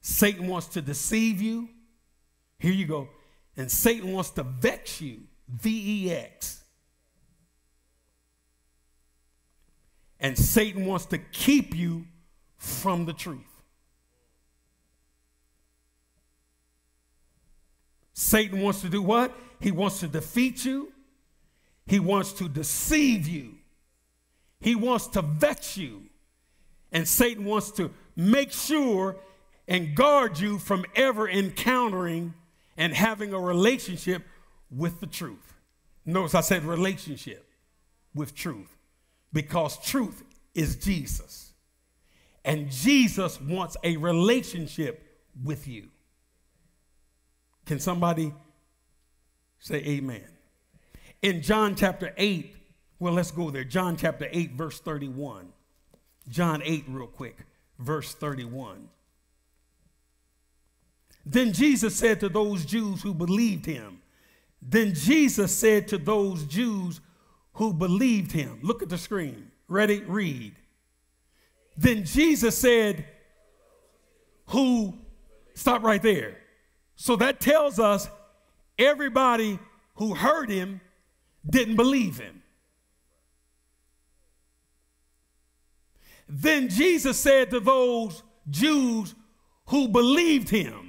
[0.00, 1.68] Satan wants to deceive you.
[2.58, 3.08] Here you go.
[3.58, 5.24] And Satan wants to vex you.
[5.48, 6.62] V E X.
[10.20, 12.06] And Satan wants to keep you
[12.56, 13.40] from the truth.
[18.12, 19.32] Satan wants to do what?
[19.60, 20.92] He wants to defeat you.
[21.86, 23.54] He wants to deceive you.
[24.60, 26.02] He wants to vex you.
[26.92, 29.16] And Satan wants to make sure
[29.66, 32.34] and guard you from ever encountering
[32.78, 34.22] and having a relationship
[34.70, 35.54] with the truth.
[36.06, 37.50] Notice I said relationship
[38.14, 38.74] with truth
[39.32, 40.22] because truth
[40.54, 41.52] is Jesus.
[42.44, 45.04] And Jesus wants a relationship
[45.44, 45.88] with you.
[47.66, 48.32] Can somebody
[49.58, 50.24] say amen?
[51.20, 52.56] In John chapter 8,
[53.00, 53.64] well, let's go there.
[53.64, 55.48] John chapter 8, verse 31.
[56.28, 57.38] John 8, real quick,
[57.78, 58.88] verse 31.
[61.30, 64.00] Then Jesus said to those Jews who believed him,
[64.62, 67.02] then Jesus said to those Jews
[67.52, 69.50] who believed him, look at the screen.
[69.68, 70.02] Ready?
[70.04, 70.56] Read.
[71.76, 73.04] Then Jesus said,
[74.46, 74.94] Who,
[75.54, 76.38] stop right there.
[76.96, 78.08] So that tells us
[78.78, 79.58] everybody
[79.96, 80.80] who heard him
[81.48, 82.42] didn't believe him.
[86.26, 89.14] Then Jesus said to those Jews
[89.66, 90.87] who believed him,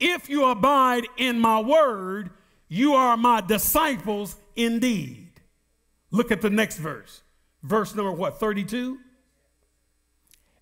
[0.00, 2.30] If you abide in my word,
[2.68, 5.28] you are my disciples indeed.
[6.10, 7.22] Look at the next verse.
[7.62, 8.40] Verse number what?
[8.40, 8.98] 32?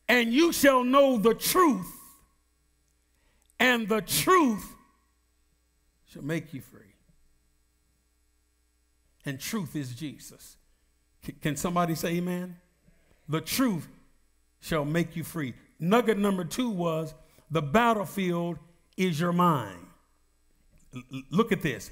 [0.08, 1.92] And you shall know the truth,
[3.60, 4.74] and the truth
[6.06, 6.80] shall make you free.
[9.24, 10.56] And truth is Jesus.
[11.42, 12.56] Can somebody say amen?
[13.28, 13.86] The truth
[14.60, 15.52] shall make you free.
[15.78, 17.14] Nugget number two was
[17.50, 18.58] the battlefield
[18.98, 19.86] is your mind.
[20.94, 21.90] L- look at this.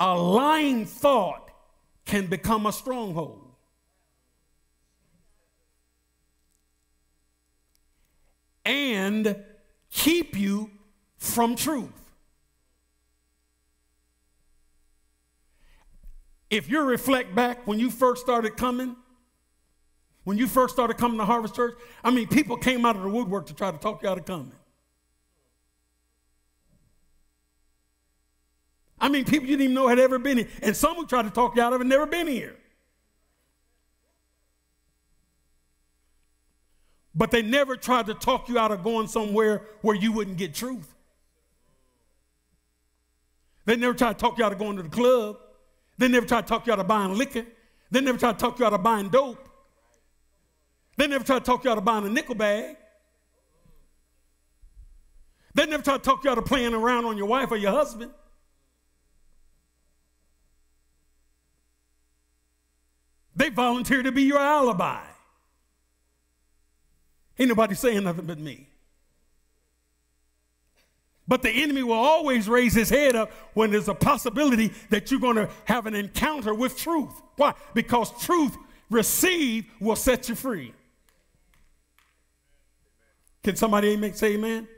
[0.00, 1.50] A lying thought
[2.06, 3.40] can become a stronghold.
[8.64, 9.36] And
[9.90, 10.70] keep you
[11.18, 11.90] from truth.
[16.48, 18.96] If you reflect back when you first started coming,
[20.22, 23.08] when you first started coming to Harvest Church, I mean, people came out of the
[23.08, 24.52] woodwork to try to talk you out of coming.
[29.04, 30.48] I mean, people you didn't even know had ever been here.
[30.62, 32.56] And some who tried to talk you out of it never been here.
[37.14, 40.54] But they never tried to talk you out of going somewhere where you wouldn't get
[40.54, 40.94] truth.
[43.66, 45.36] They never tried to talk you out of going to the club.
[45.98, 47.44] They never tried to talk you out of buying liquor.
[47.90, 49.50] They never tried to talk you out of buying dope.
[50.96, 52.78] They never tried to talk you out of buying a nickel bag.
[55.52, 57.72] They never tried to talk you out of playing around on your wife or your
[57.72, 58.10] husband.
[63.36, 65.00] They volunteer to be your alibi.
[67.38, 68.68] Ain't nobody saying nothing but me.
[71.26, 75.20] But the enemy will always raise his head up when there's a possibility that you're
[75.20, 77.20] going to have an encounter with truth.
[77.36, 77.54] Why?
[77.72, 78.54] Because truth
[78.90, 80.74] received will set you free.
[83.42, 84.68] Can somebody say amen?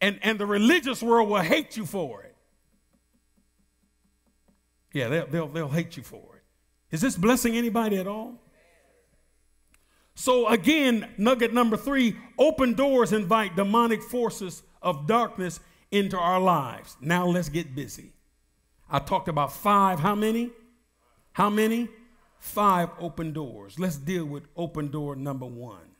[0.00, 2.34] And, and the religious world will hate you for it.
[4.92, 6.37] Yeah, they'll, they'll, they'll hate you for it.
[6.90, 8.40] Is this blessing anybody at all?
[10.14, 15.60] So, again, nugget number three open doors invite demonic forces of darkness
[15.90, 16.96] into our lives.
[17.00, 18.12] Now let's get busy.
[18.90, 20.00] I talked about five.
[20.00, 20.50] How many?
[21.32, 21.88] How many?
[22.38, 23.78] Five open doors.
[23.78, 25.94] Let's deal with open door number one.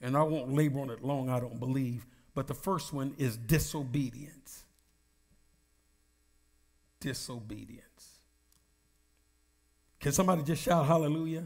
[0.00, 2.06] And I won't labor on it long, I don't believe.
[2.34, 4.64] But the first one is disobedience.
[7.00, 7.84] Disobedience.
[10.04, 11.44] Can somebody just shout hallelujah?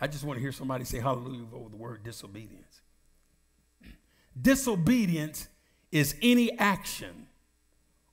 [0.00, 2.82] I just want to hear somebody say hallelujah over the word disobedience.
[4.40, 5.48] Disobedience
[5.90, 7.26] is any action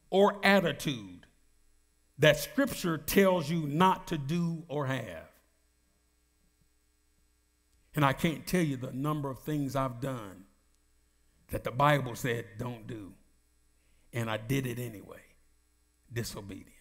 [0.10, 1.28] or attitude
[2.18, 5.30] that Scripture tells you not to do or have.
[7.94, 10.46] And I can't tell you the number of things I've done
[11.50, 13.14] that the Bible said don't do.
[14.12, 15.22] and I did it anyway.
[16.12, 16.79] Disobedient.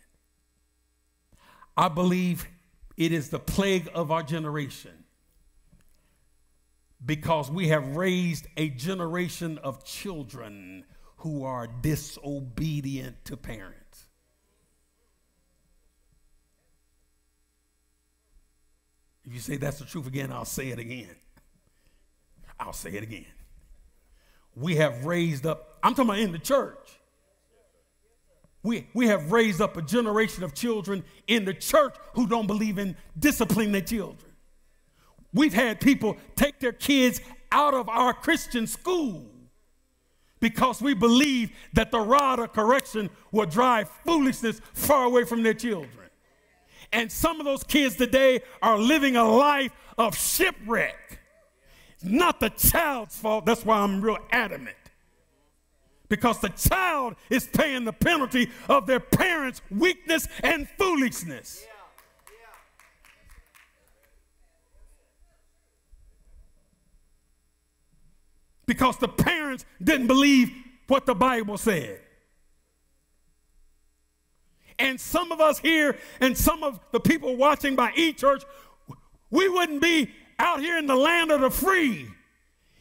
[1.79, 2.49] I believe
[2.97, 5.05] it is the plague of our generation
[7.07, 10.85] because we have raised a generation of children
[11.19, 14.09] who are disobedient to parents.
[19.25, 21.15] If you say that's the truth again, I'll say it again.
[22.59, 23.27] I'll say it again.
[24.57, 26.98] We have raised up, I'm talking about in the church.
[28.63, 32.79] We, we have raised up a generation of children in the church who don't believe
[32.79, 34.33] in disciplining their children.
[35.33, 37.21] We've had people take their kids
[37.53, 39.25] out of our Christian school
[40.41, 45.55] because we believe that the rod of correction will drive foolishness far away from their
[45.55, 45.91] children.
[46.93, 51.21] And some of those kids today are living a life of shipwreck.
[52.03, 53.45] not the child's fault.
[53.45, 54.77] That's why I'm real adamant.
[56.09, 61.67] Because the child is paying the penalty of their parents' weakness and foolishness.
[68.69, 70.53] because the parents didn't believe
[70.87, 72.01] what the Bible said.
[74.79, 78.45] And some of us here and some of the people watching by e church,
[79.31, 82.09] we wouldn't be out here in the land of the free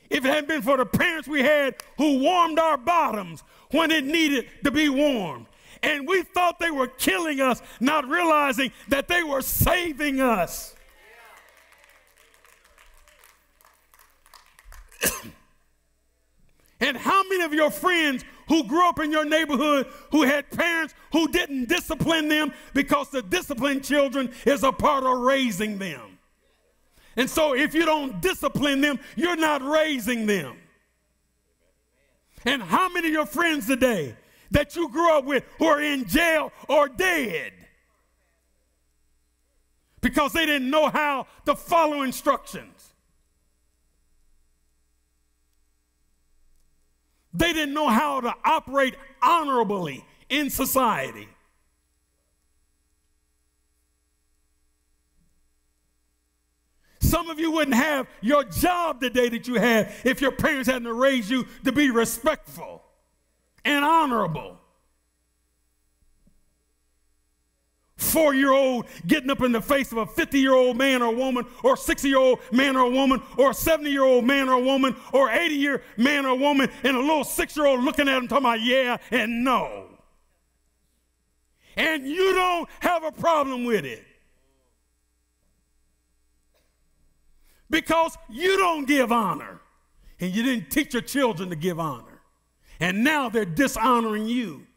[0.10, 4.06] if it hadn't been for the parents we had who warmed our bottoms when it
[4.06, 5.48] needed to be warmed.
[5.84, 10.76] And we thought they were killing us, not realizing that they were saving us.
[16.80, 20.94] And how many of your friends who grew up in your neighborhood who had parents
[21.12, 26.17] who didn't discipline them because the disciplined children is a part of raising them?
[27.18, 30.56] And so if you don't discipline them, you're not raising them.
[32.46, 34.16] And how many of your friends today
[34.52, 37.52] that you grew up with who are in jail or dead
[40.00, 42.94] because they didn't know how to follow instructions?
[47.34, 51.28] They didn't know how to operate honorably in society.
[57.08, 60.88] Some of you wouldn't have your job today that you had if your parents hadn't
[60.88, 62.84] raised you to be respectful
[63.64, 64.58] and honorable.
[67.98, 71.14] four year old getting up in the face of a 50 year old man or
[71.14, 74.62] woman, or 60 year old man or woman, or a 70 year old man or
[74.62, 78.18] woman, or 80 year man or woman, and a little six year old looking at
[78.18, 79.86] him talking about yeah and no.
[81.76, 84.07] And you don't have a problem with it.
[87.70, 89.60] Because you don't give honor.
[90.20, 92.22] And you didn't teach your children to give honor.
[92.80, 94.68] And now they're dishonoring you.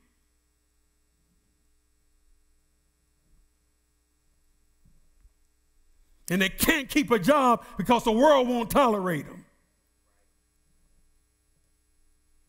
[6.30, 9.44] and they can't keep a job because the world won't tolerate them.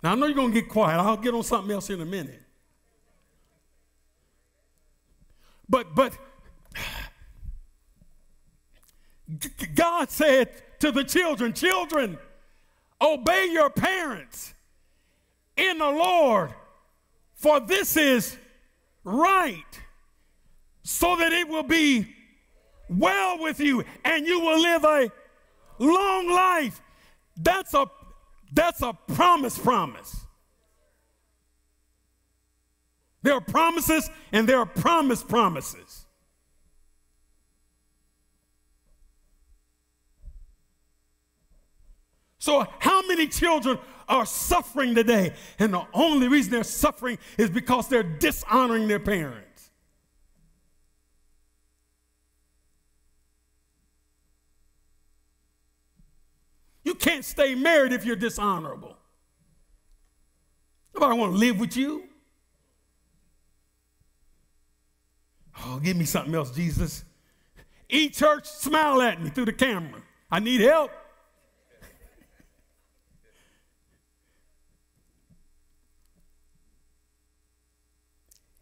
[0.04, 1.00] Now, I know you're going to get quiet.
[1.00, 2.42] I'll get on something else in a minute.
[5.68, 6.18] But, but,
[9.76, 12.18] God said to the children, Children,
[13.02, 14.54] obey your parents
[15.58, 16.54] in the Lord,
[17.36, 18.38] for this is
[19.04, 19.64] right,
[20.84, 22.08] so that it will be
[22.90, 25.12] well with you and you will live a
[25.80, 26.82] long life.
[27.38, 27.86] That's a
[28.54, 30.26] that's a promise promise.
[33.24, 36.01] There are promises and there are promise promises.
[42.42, 43.78] So, how many children
[44.10, 45.36] are suffering today?
[45.60, 49.70] And the only reason they're suffering is because they're dishonoring their parents.
[56.84, 58.98] You can't stay married if you're dishonorable.
[60.96, 62.06] Nobody want to live with you.
[65.64, 67.04] Oh, give me something else, Jesus.
[67.88, 70.02] E church, smile at me through the camera.
[70.32, 70.90] I need help.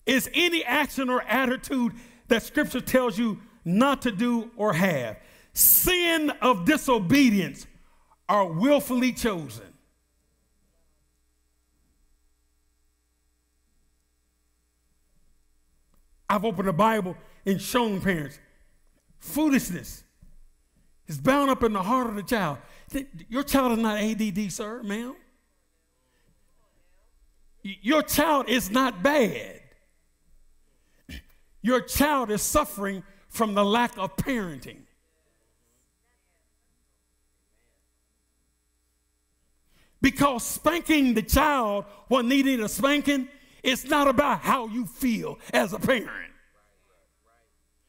[0.09, 1.93] Is any action or attitude
[2.29, 5.17] that scripture tells you not to do or have
[5.53, 7.67] sin of disobedience
[8.27, 9.65] are willfully chosen.
[16.29, 18.39] I've opened the Bible and shown parents
[19.17, 20.03] foolishness
[21.07, 22.59] is bound up in the heart of the child.
[23.27, 25.15] Your child is not ADD, sir, ma'am.
[27.63, 29.58] your child is not bad.
[31.61, 34.83] Your child is suffering from the lack of parenting.
[40.01, 43.27] Because spanking the child when needing a spanking,
[43.63, 46.31] it's not about how you feel as a parent.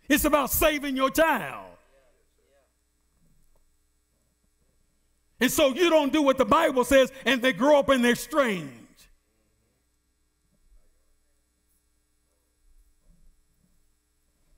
[0.08, 1.66] It's about saving your child.
[5.40, 8.16] And so you don't do what the Bible says, and they grow up and they're
[8.16, 8.79] strange.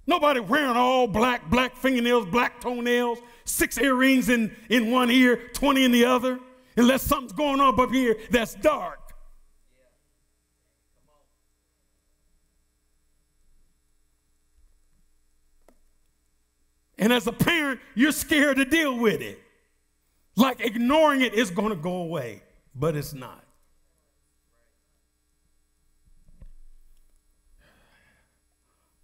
[0.06, 5.84] Nobody wearing all black, black fingernails, black toenails, six earrings in, in one ear, 20
[5.84, 6.40] in the other,
[6.76, 8.98] unless something's going on up here that's dark.
[16.98, 19.40] And as a parent, you're scared to deal with it.
[20.36, 22.42] Like ignoring it is going to go away,
[22.74, 23.44] but it's not.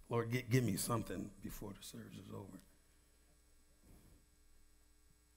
[0.09, 2.59] Lord, get, give me something before the service is over.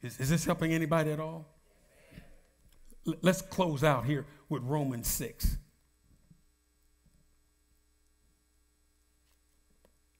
[0.02, 1.46] Is, is this helping anybody at all?
[3.06, 5.58] L- let's close out here with Romans 6.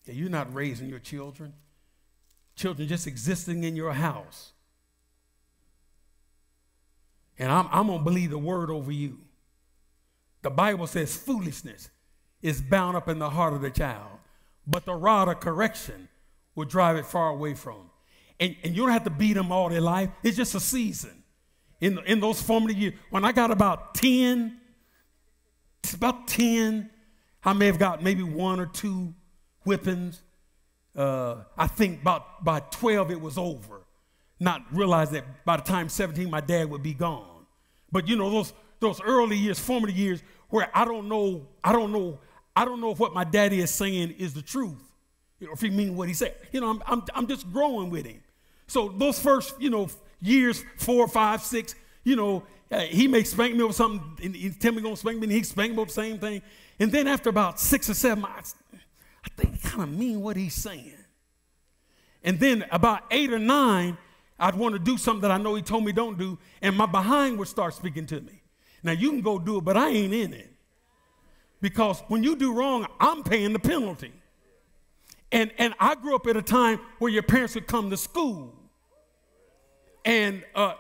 [0.05, 1.55] Yeah, you're not raising your children,
[2.55, 4.53] children just existing in your house.
[7.39, 9.19] And I'm, I'm going to believe the word over you.
[10.43, 11.89] The Bible says foolishness
[12.43, 14.19] is bound up in the heart of the child
[14.67, 16.09] but the rod of correction
[16.55, 17.91] will drive it far away from.
[18.39, 20.11] And, and you don't have to beat them all their life.
[20.23, 21.23] It's just a season.
[21.81, 24.59] In, in those formative years, when I got about 10,
[25.83, 26.91] it's about 10,
[27.45, 29.15] I may have got maybe one or two
[29.65, 30.23] whippings.
[30.95, 33.83] Uh, I think about by 12 it was over.
[34.39, 37.47] Not realize that by the time 17 my dad would be gone.
[37.91, 41.93] But you know those those early years, formative years, where I don't know, I don't
[41.93, 42.19] know
[42.55, 44.83] I don't know if what my daddy is saying is the truth,
[45.41, 46.35] or if he means what he said.
[46.53, 48.21] You know, I'm, I'm, I'm just growing with him.
[48.67, 49.89] So those first, you know,
[50.21, 51.75] years, four, five, six,
[52.05, 55.19] you know, uh, he may spank me over something, and he tell me gonna spank
[55.19, 56.43] me, and he spank me over the same thing.
[56.79, 58.41] And then after about six or seven, I,
[59.25, 60.95] I think he kind of mean what he's saying.
[62.25, 63.99] And then about eight or nine,
[64.39, 66.87] I'd want to do something that I know he told me don't do, and my
[66.87, 68.43] behind would start speaking to me.
[68.83, 70.52] Now you can go do it, but I ain't in it.
[71.63, 74.13] Because when you do wrong, I'm paying the penalty.
[75.31, 78.53] And, and I grew up at a time where your parents would come to school.
[80.05, 80.75] And uh,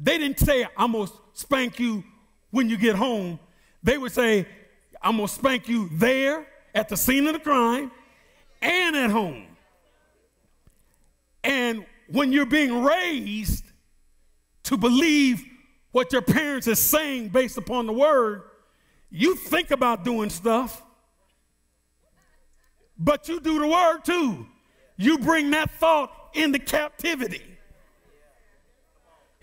[0.00, 2.04] they didn't say, I'm going to spank you
[2.52, 3.40] when you get home.
[3.82, 4.46] They would say,
[5.02, 7.90] I'm going to spank you there at the scene of the crime
[8.62, 9.44] and at home.
[11.42, 13.64] And when you're being raised
[14.62, 15.44] to believe
[15.90, 18.44] what your parents are saying based upon the word,
[19.12, 20.82] you think about doing stuff,
[22.98, 24.46] but you do the word too.
[24.96, 27.42] You bring that thought into captivity.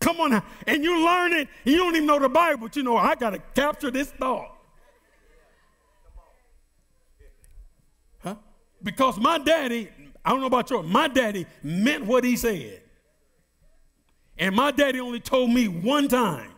[0.00, 0.44] Come on now.
[0.66, 3.14] And you learn it, and you don't even know the Bible, but you know, I
[3.14, 4.54] got to capture this thought.
[8.18, 8.34] Huh?
[8.82, 9.88] Because my daddy,
[10.22, 12.82] I don't know about yours, my daddy meant what he said.
[14.36, 16.50] And my daddy only told me one time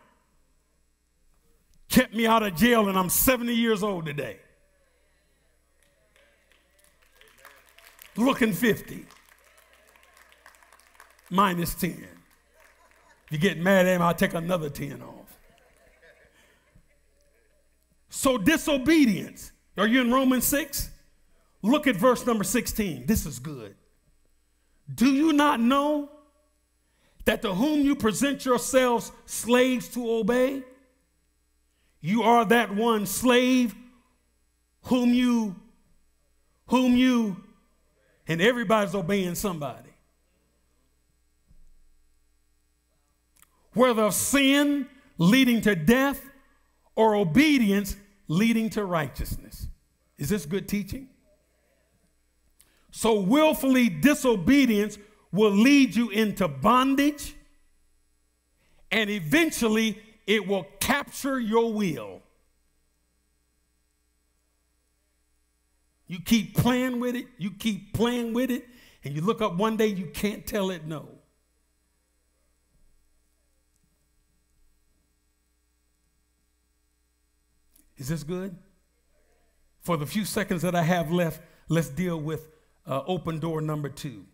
[1.89, 4.39] kept me out of jail, and I'm 70 years old today.
[8.17, 9.07] Looking 50.
[11.31, 11.91] Minus 10.
[13.27, 15.39] If you get mad at him, I'll take another 10 off.
[18.11, 19.51] So, disobedience.
[19.77, 20.91] Are you in Romans 6?
[21.63, 23.07] Look at verse number 16.
[23.07, 23.75] This is good.
[24.95, 26.11] Do you not know
[27.25, 30.63] that to whom you present yourselves slaves to obey,
[32.05, 33.75] you are that one slave
[34.83, 35.57] whom you,
[36.67, 37.43] whom you,
[38.29, 39.89] and everybody's obeying somebody.
[43.73, 44.87] Whether sin
[45.17, 46.21] leading to death
[46.95, 47.97] or obedience
[48.29, 49.69] leading to righteousness.
[50.19, 51.09] Is this good teaching?
[52.91, 54.99] So, willfully disobedience
[55.33, 57.35] will lead you into bondage
[58.91, 62.23] and eventually it will capture your will.
[66.07, 68.67] You keep playing with it, you keep playing with it,
[69.03, 71.09] and you look up one day, you can't tell it no.
[77.97, 78.57] Is this good?
[79.81, 82.49] For the few seconds that I have left, let's deal with
[82.87, 84.25] uh, open door number two.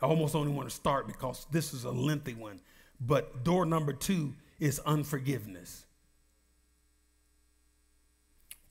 [0.00, 2.60] I almost only want to start because this is a lengthy one.
[3.00, 5.84] But door number two is unforgiveness.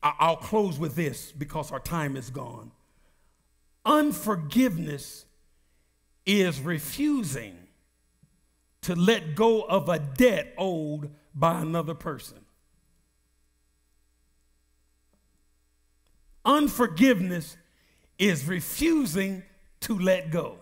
[0.01, 2.71] I'll close with this because our time is gone.
[3.85, 5.25] Unforgiveness
[6.25, 7.57] is refusing
[8.81, 12.37] to let go of a debt owed by another person.
[16.45, 17.57] Unforgiveness
[18.19, 19.41] is refusing
[19.81, 20.57] to let go.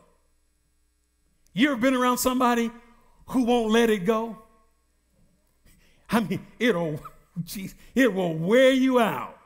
[1.53, 2.71] You ever been around somebody
[3.28, 4.38] who won't let it go?
[6.14, 6.99] I mean, it'll,
[7.43, 9.38] geez, it will wear you out.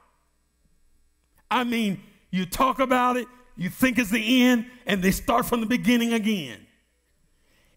[1.50, 5.62] I mean, you talk about it, you think it's the end, and they start from
[5.62, 6.60] the beginning again.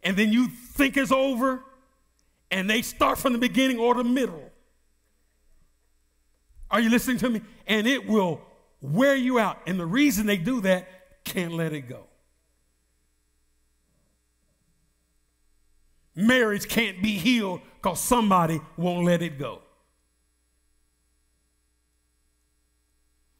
[0.03, 1.63] And then you think it's over,
[2.51, 4.51] and they start from the beginning or the middle.
[6.71, 7.43] Are you listening to me?
[7.67, 8.41] And it will
[8.81, 9.59] wear you out.
[9.67, 10.89] And the reason they do that,
[11.25, 12.07] can't let it go.
[16.17, 19.63] Marriage can't be healed because somebody won't let it go.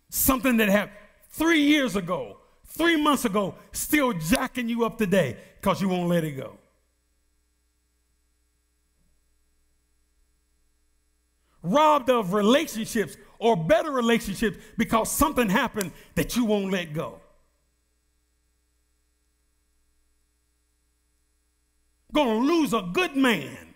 [0.09, 0.97] Something that happened
[1.29, 6.25] three years ago, three months ago, still jacking you up today because you won't let
[6.25, 6.57] it go.
[11.63, 17.21] Robbed of relationships or better relationships because something happened that you won't let go.
[22.15, 23.70] To lose a good man.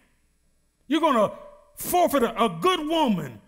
[0.86, 1.32] You're going to
[1.76, 3.40] forfeit a, a good woman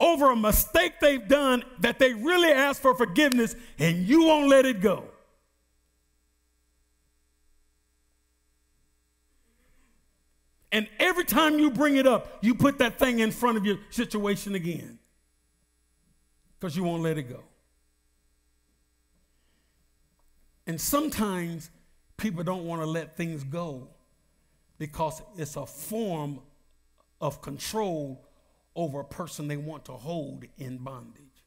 [0.00, 4.66] over a mistake they've done that they really asked for forgiveness and you won't let
[4.66, 5.04] it go.
[10.72, 13.78] And every time you bring it up, you put that thing in front of your
[13.90, 14.98] situation again
[16.58, 17.44] because you won't let it go.
[20.66, 21.70] And sometimes
[22.16, 23.86] people don't want to let things go
[24.78, 26.40] because it's a form
[27.24, 28.22] of control
[28.76, 31.42] over a person they want to hold in bondage,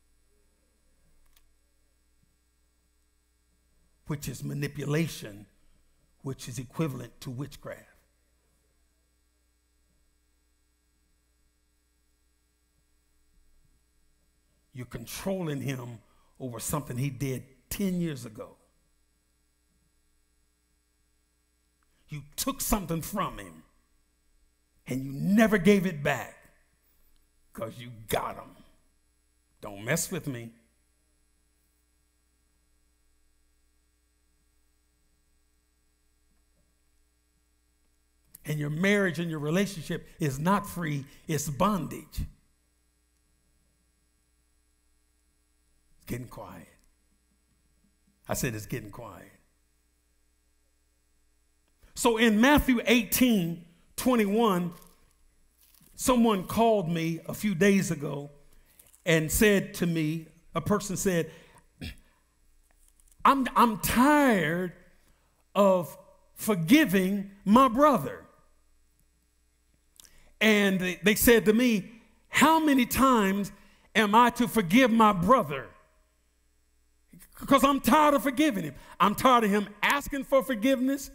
[4.07, 5.45] which is manipulation,
[6.23, 7.83] which is equivalent to witchcraft.
[14.73, 15.99] You're controlling him
[16.39, 18.57] over something he did 10 years ago.
[22.09, 23.61] You took something from him
[24.87, 26.35] and you never gave it back
[27.53, 28.55] because you got him.
[29.61, 30.51] Don't mess with me.
[38.45, 42.21] And your marriage and your relationship is not free, it's bondage.
[45.97, 46.67] It's getting quiet.
[48.29, 49.31] I said it's getting quiet.
[51.93, 53.66] So in Matthew 18
[53.97, 54.73] 21,
[55.95, 58.31] someone called me a few days ago
[59.05, 61.29] and said to me, a person said,
[63.25, 64.73] I'm, I'm tired
[65.53, 65.95] of
[66.35, 68.23] forgiving my brother.
[70.39, 71.91] And they said to me,
[72.29, 73.51] How many times
[73.95, 75.67] am I to forgive my brother?
[77.39, 78.75] because I'm tired of forgiving him.
[78.99, 81.11] I'm tired of him asking for forgiveness,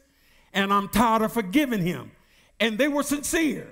[0.53, 2.13] and I'm tired of forgiving him.
[2.63, 3.67] And they were sincere,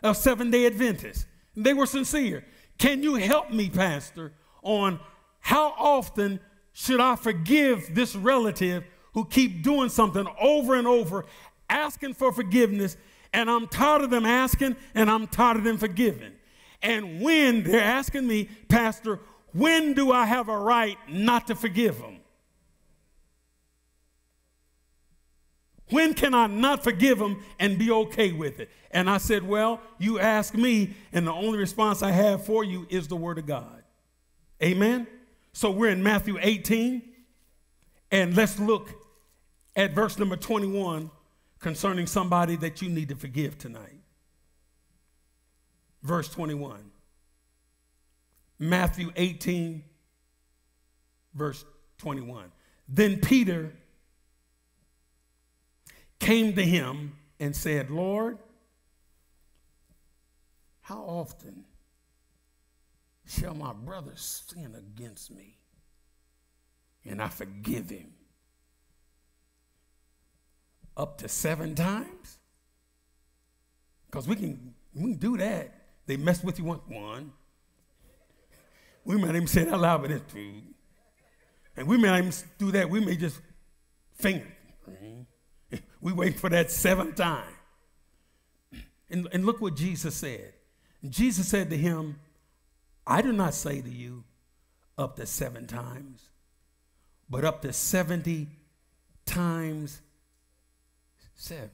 [0.00, 1.26] a seven day Adventist.
[1.56, 2.44] They were sincere.
[2.78, 4.32] Can you help me, Pastor,
[4.62, 5.00] on
[5.40, 6.38] how often
[6.72, 8.84] should I forgive this relative
[9.14, 11.24] who keep doing something over and over,
[11.68, 12.96] asking for forgiveness,
[13.32, 16.30] and I'm tired of them asking, and I'm tired of them forgiving.
[16.80, 19.18] And when they're asking me, Pastor,
[19.52, 22.17] when do I have a right not to forgive them?
[25.90, 28.70] When can I not forgive them and be okay with it?
[28.90, 32.86] And I said, Well, you ask me, and the only response I have for you
[32.90, 33.82] is the Word of God.
[34.62, 35.06] Amen?
[35.52, 37.02] So we're in Matthew 18,
[38.10, 38.90] and let's look
[39.76, 41.10] at verse number 21
[41.58, 44.00] concerning somebody that you need to forgive tonight.
[46.02, 46.90] Verse 21.
[48.58, 49.84] Matthew 18,
[51.34, 51.64] verse
[51.98, 52.50] 21.
[52.88, 53.72] Then Peter
[56.18, 58.38] came to him and said, Lord,
[60.82, 61.64] how often
[63.26, 65.58] shall my brother sin against me
[67.04, 68.12] and I forgive him?
[70.96, 72.38] Up to seven times?
[74.06, 75.72] Because we can, we can do that.
[76.06, 77.32] They mess with you once, one,
[79.08, 80.60] we might even say it out loud, but it's true.
[81.78, 82.90] And we may not even do that.
[82.90, 83.40] We may just
[84.12, 84.46] finger.
[84.86, 85.22] Mm-hmm.
[86.00, 87.54] We wait for that seventh time.
[89.10, 90.52] And, and look what Jesus said.
[91.08, 92.20] Jesus said to him,
[93.06, 94.24] I do not say to you
[94.98, 96.28] up to seven times,
[97.30, 98.48] but up to 70
[99.24, 100.02] times
[101.34, 101.70] seven,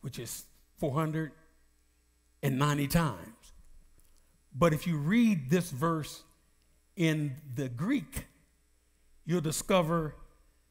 [0.00, 0.44] which is
[0.78, 3.52] 490 times.
[4.54, 6.22] But if you read this verse
[6.96, 8.26] in the Greek,
[9.24, 10.16] you'll discover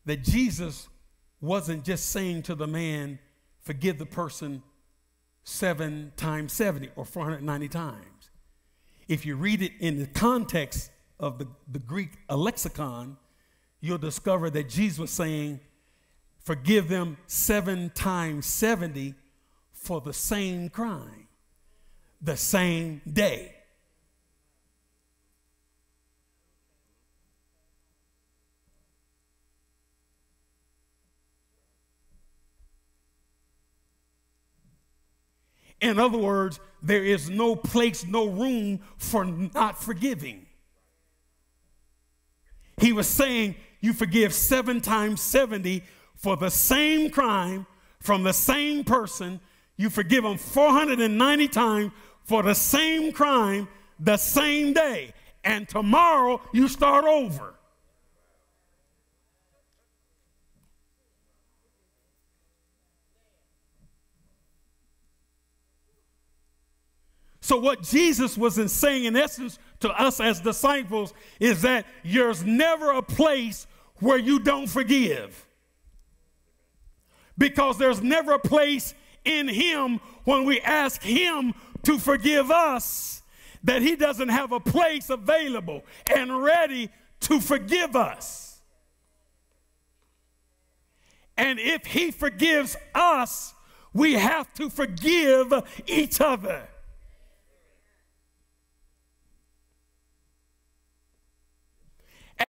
[0.05, 0.87] that Jesus
[1.41, 3.19] wasn't just saying to the man,
[3.59, 4.61] forgive the person
[5.43, 8.29] seven times 70 or 490 times.
[9.07, 13.17] If you read it in the context of the, the Greek lexicon,
[13.79, 15.59] you'll discover that Jesus was saying,
[16.43, 19.15] forgive them seven times 70
[19.73, 21.27] for the same crime,
[22.21, 23.55] the same day.
[35.81, 40.45] In other words, there is no place, no room for not forgiving.
[42.77, 45.83] He was saying, You forgive seven times 70
[46.15, 47.65] for the same crime
[47.99, 49.39] from the same person.
[49.77, 51.91] You forgive them 490 times
[52.23, 53.67] for the same crime
[53.99, 55.13] the same day.
[55.43, 57.55] And tomorrow you start over.
[67.41, 72.91] So, what Jesus was saying, in essence, to us as disciples is that there's never
[72.91, 73.65] a place
[73.95, 75.47] where you don't forgive.
[77.37, 78.93] Because there's never a place
[79.25, 83.23] in Him when we ask Him to forgive us
[83.63, 86.89] that He doesn't have a place available and ready
[87.21, 88.61] to forgive us.
[91.37, 93.55] And if He forgives us,
[93.93, 95.51] we have to forgive
[95.87, 96.67] each other.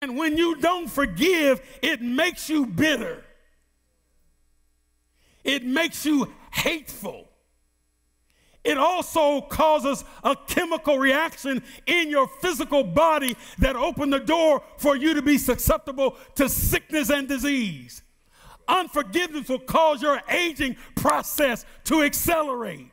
[0.01, 3.23] And when you don't forgive, it makes you bitter.
[5.43, 7.27] It makes you hateful.
[8.63, 14.97] It also causes a chemical reaction in your physical body that open the door for
[14.97, 18.01] you to be susceptible to sickness and disease.
[18.67, 22.91] Unforgiveness will cause your aging process to accelerate.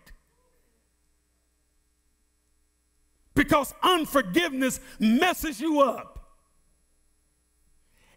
[3.35, 6.14] Because unforgiveness messes you up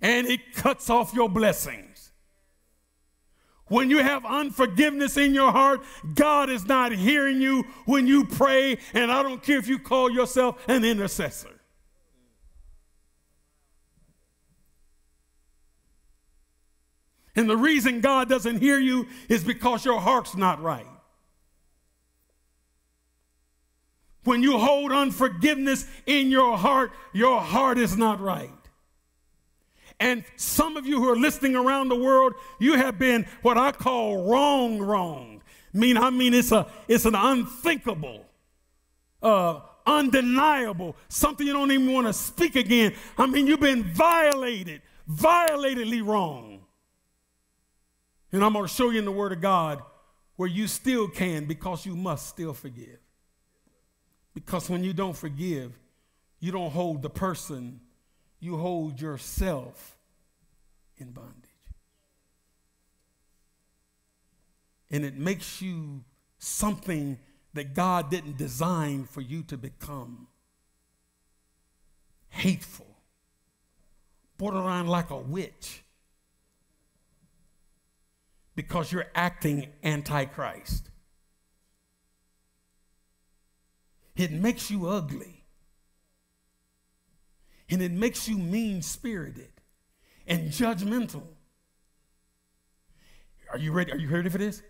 [0.02, 2.12] and it cuts off your blessings.
[3.68, 5.82] When you have unforgiveness in your heart,
[6.16, 10.10] God is not hearing you when you pray, and I don't care if you call
[10.10, 11.50] yourself an intercessor.
[17.36, 20.88] And the reason God doesn't hear you is because your heart's not right.
[24.24, 28.50] When you hold unforgiveness in your heart, your heart is not right.
[30.00, 33.72] And some of you who are listening around the world, you have been what I
[33.72, 35.41] call wrong, wrong.
[35.74, 38.26] I mean, I mean, it's a it's an unthinkable,
[39.24, 42.93] uh, undeniable, something you don't even want to speak again.
[43.18, 46.62] I mean, you've been violated, violatedly wrong.
[48.32, 49.82] And I'm going to show you in the Word of God
[50.36, 53.00] where you still can because you must still forgive.
[54.34, 55.78] Because when you don't forgive,
[56.39, 57.80] you don't hold the person
[58.40, 59.98] you hold yourself
[60.98, 61.34] in bondage.
[64.90, 66.04] And it makes you
[66.38, 67.20] something
[67.54, 70.28] that God didn't design for you to become
[72.30, 72.88] hateful,
[74.38, 75.84] borderline like a witch,
[78.56, 80.90] because you're acting antichrist.
[84.16, 85.37] It makes you ugly
[87.70, 89.51] and it makes you mean spirited
[90.26, 91.24] and judgmental.
[93.51, 93.91] Are you ready?
[93.91, 94.61] Are you ready for this?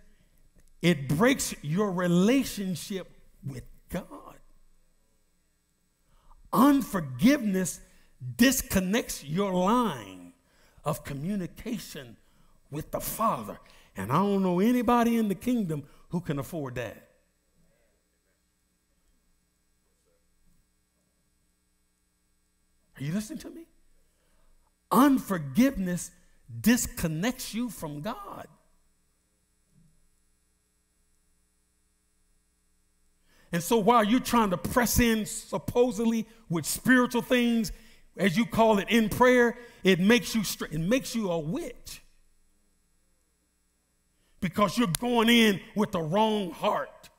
[0.82, 3.10] It breaks your relationship
[3.46, 4.06] with God.
[6.54, 7.80] Unforgiveness
[8.38, 10.34] disconnects your line
[10.84, 12.18] of communication
[12.72, 13.60] with the Father.
[13.96, 17.07] And I don't know anybody in the kingdom who can afford that.
[22.98, 23.66] Are you listening to me?
[24.92, 26.12] Unforgiveness
[26.62, 28.48] disconnects you from God.
[33.52, 37.72] And so while you're trying to press in supposedly with spiritual things,
[38.18, 40.42] as you call it in prayer, it makes you
[40.72, 42.02] it makes you a witch.
[44.40, 47.10] Because you're going in with the wrong heart.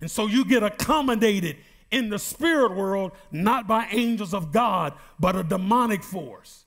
[0.00, 1.56] And so you get accommodated
[1.94, 6.64] in the spirit world, not by angels of God, but a demonic force.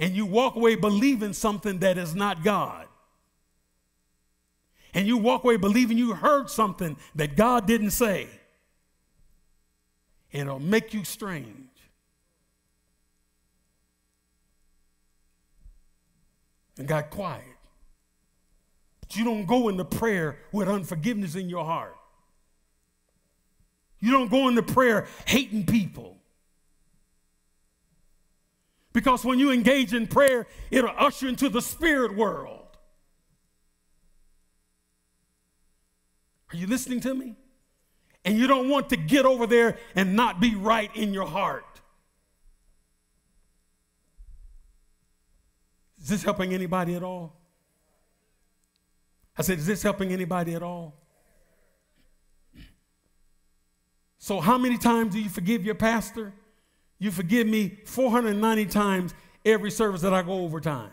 [0.00, 2.88] And you walk away believing something that is not God.
[4.92, 8.26] And you walk away believing you heard something that God didn't say.
[10.32, 11.46] And it'll make you strange.
[16.78, 17.44] And got quiet.
[19.00, 21.97] But you don't go into prayer with unforgiveness in your heart.
[24.00, 26.16] You don't go into prayer hating people.
[28.92, 32.76] Because when you engage in prayer, it'll usher into the spirit world.
[36.52, 37.36] Are you listening to me?
[38.24, 41.64] And you don't want to get over there and not be right in your heart.
[46.00, 47.36] Is this helping anybody at all?
[49.36, 50.97] I said, is this helping anybody at all?
[54.18, 56.32] So, how many times do you forgive your pastor?
[56.98, 59.14] You forgive me 490 times
[59.44, 60.90] every service that I go over time.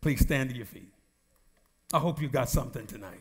[0.00, 0.92] Please stand to your feet.
[1.92, 3.20] I hope you got something tonight.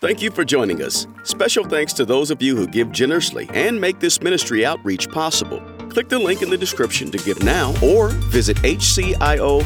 [0.00, 1.08] Thank you for joining us.
[1.24, 5.60] Special thanks to those of you who give generously and make this ministry outreach possible.
[5.88, 9.64] Click the link in the description to give now or visit hcio.org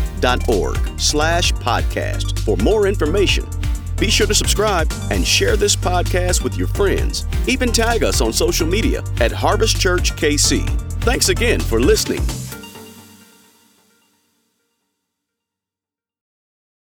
[1.01, 3.47] slash podcast for more information.
[4.03, 7.25] Be sure to subscribe and share this podcast with your friends.
[7.47, 10.69] Even tag us on social media at Harvest Church KC.
[11.03, 12.21] Thanks again for listening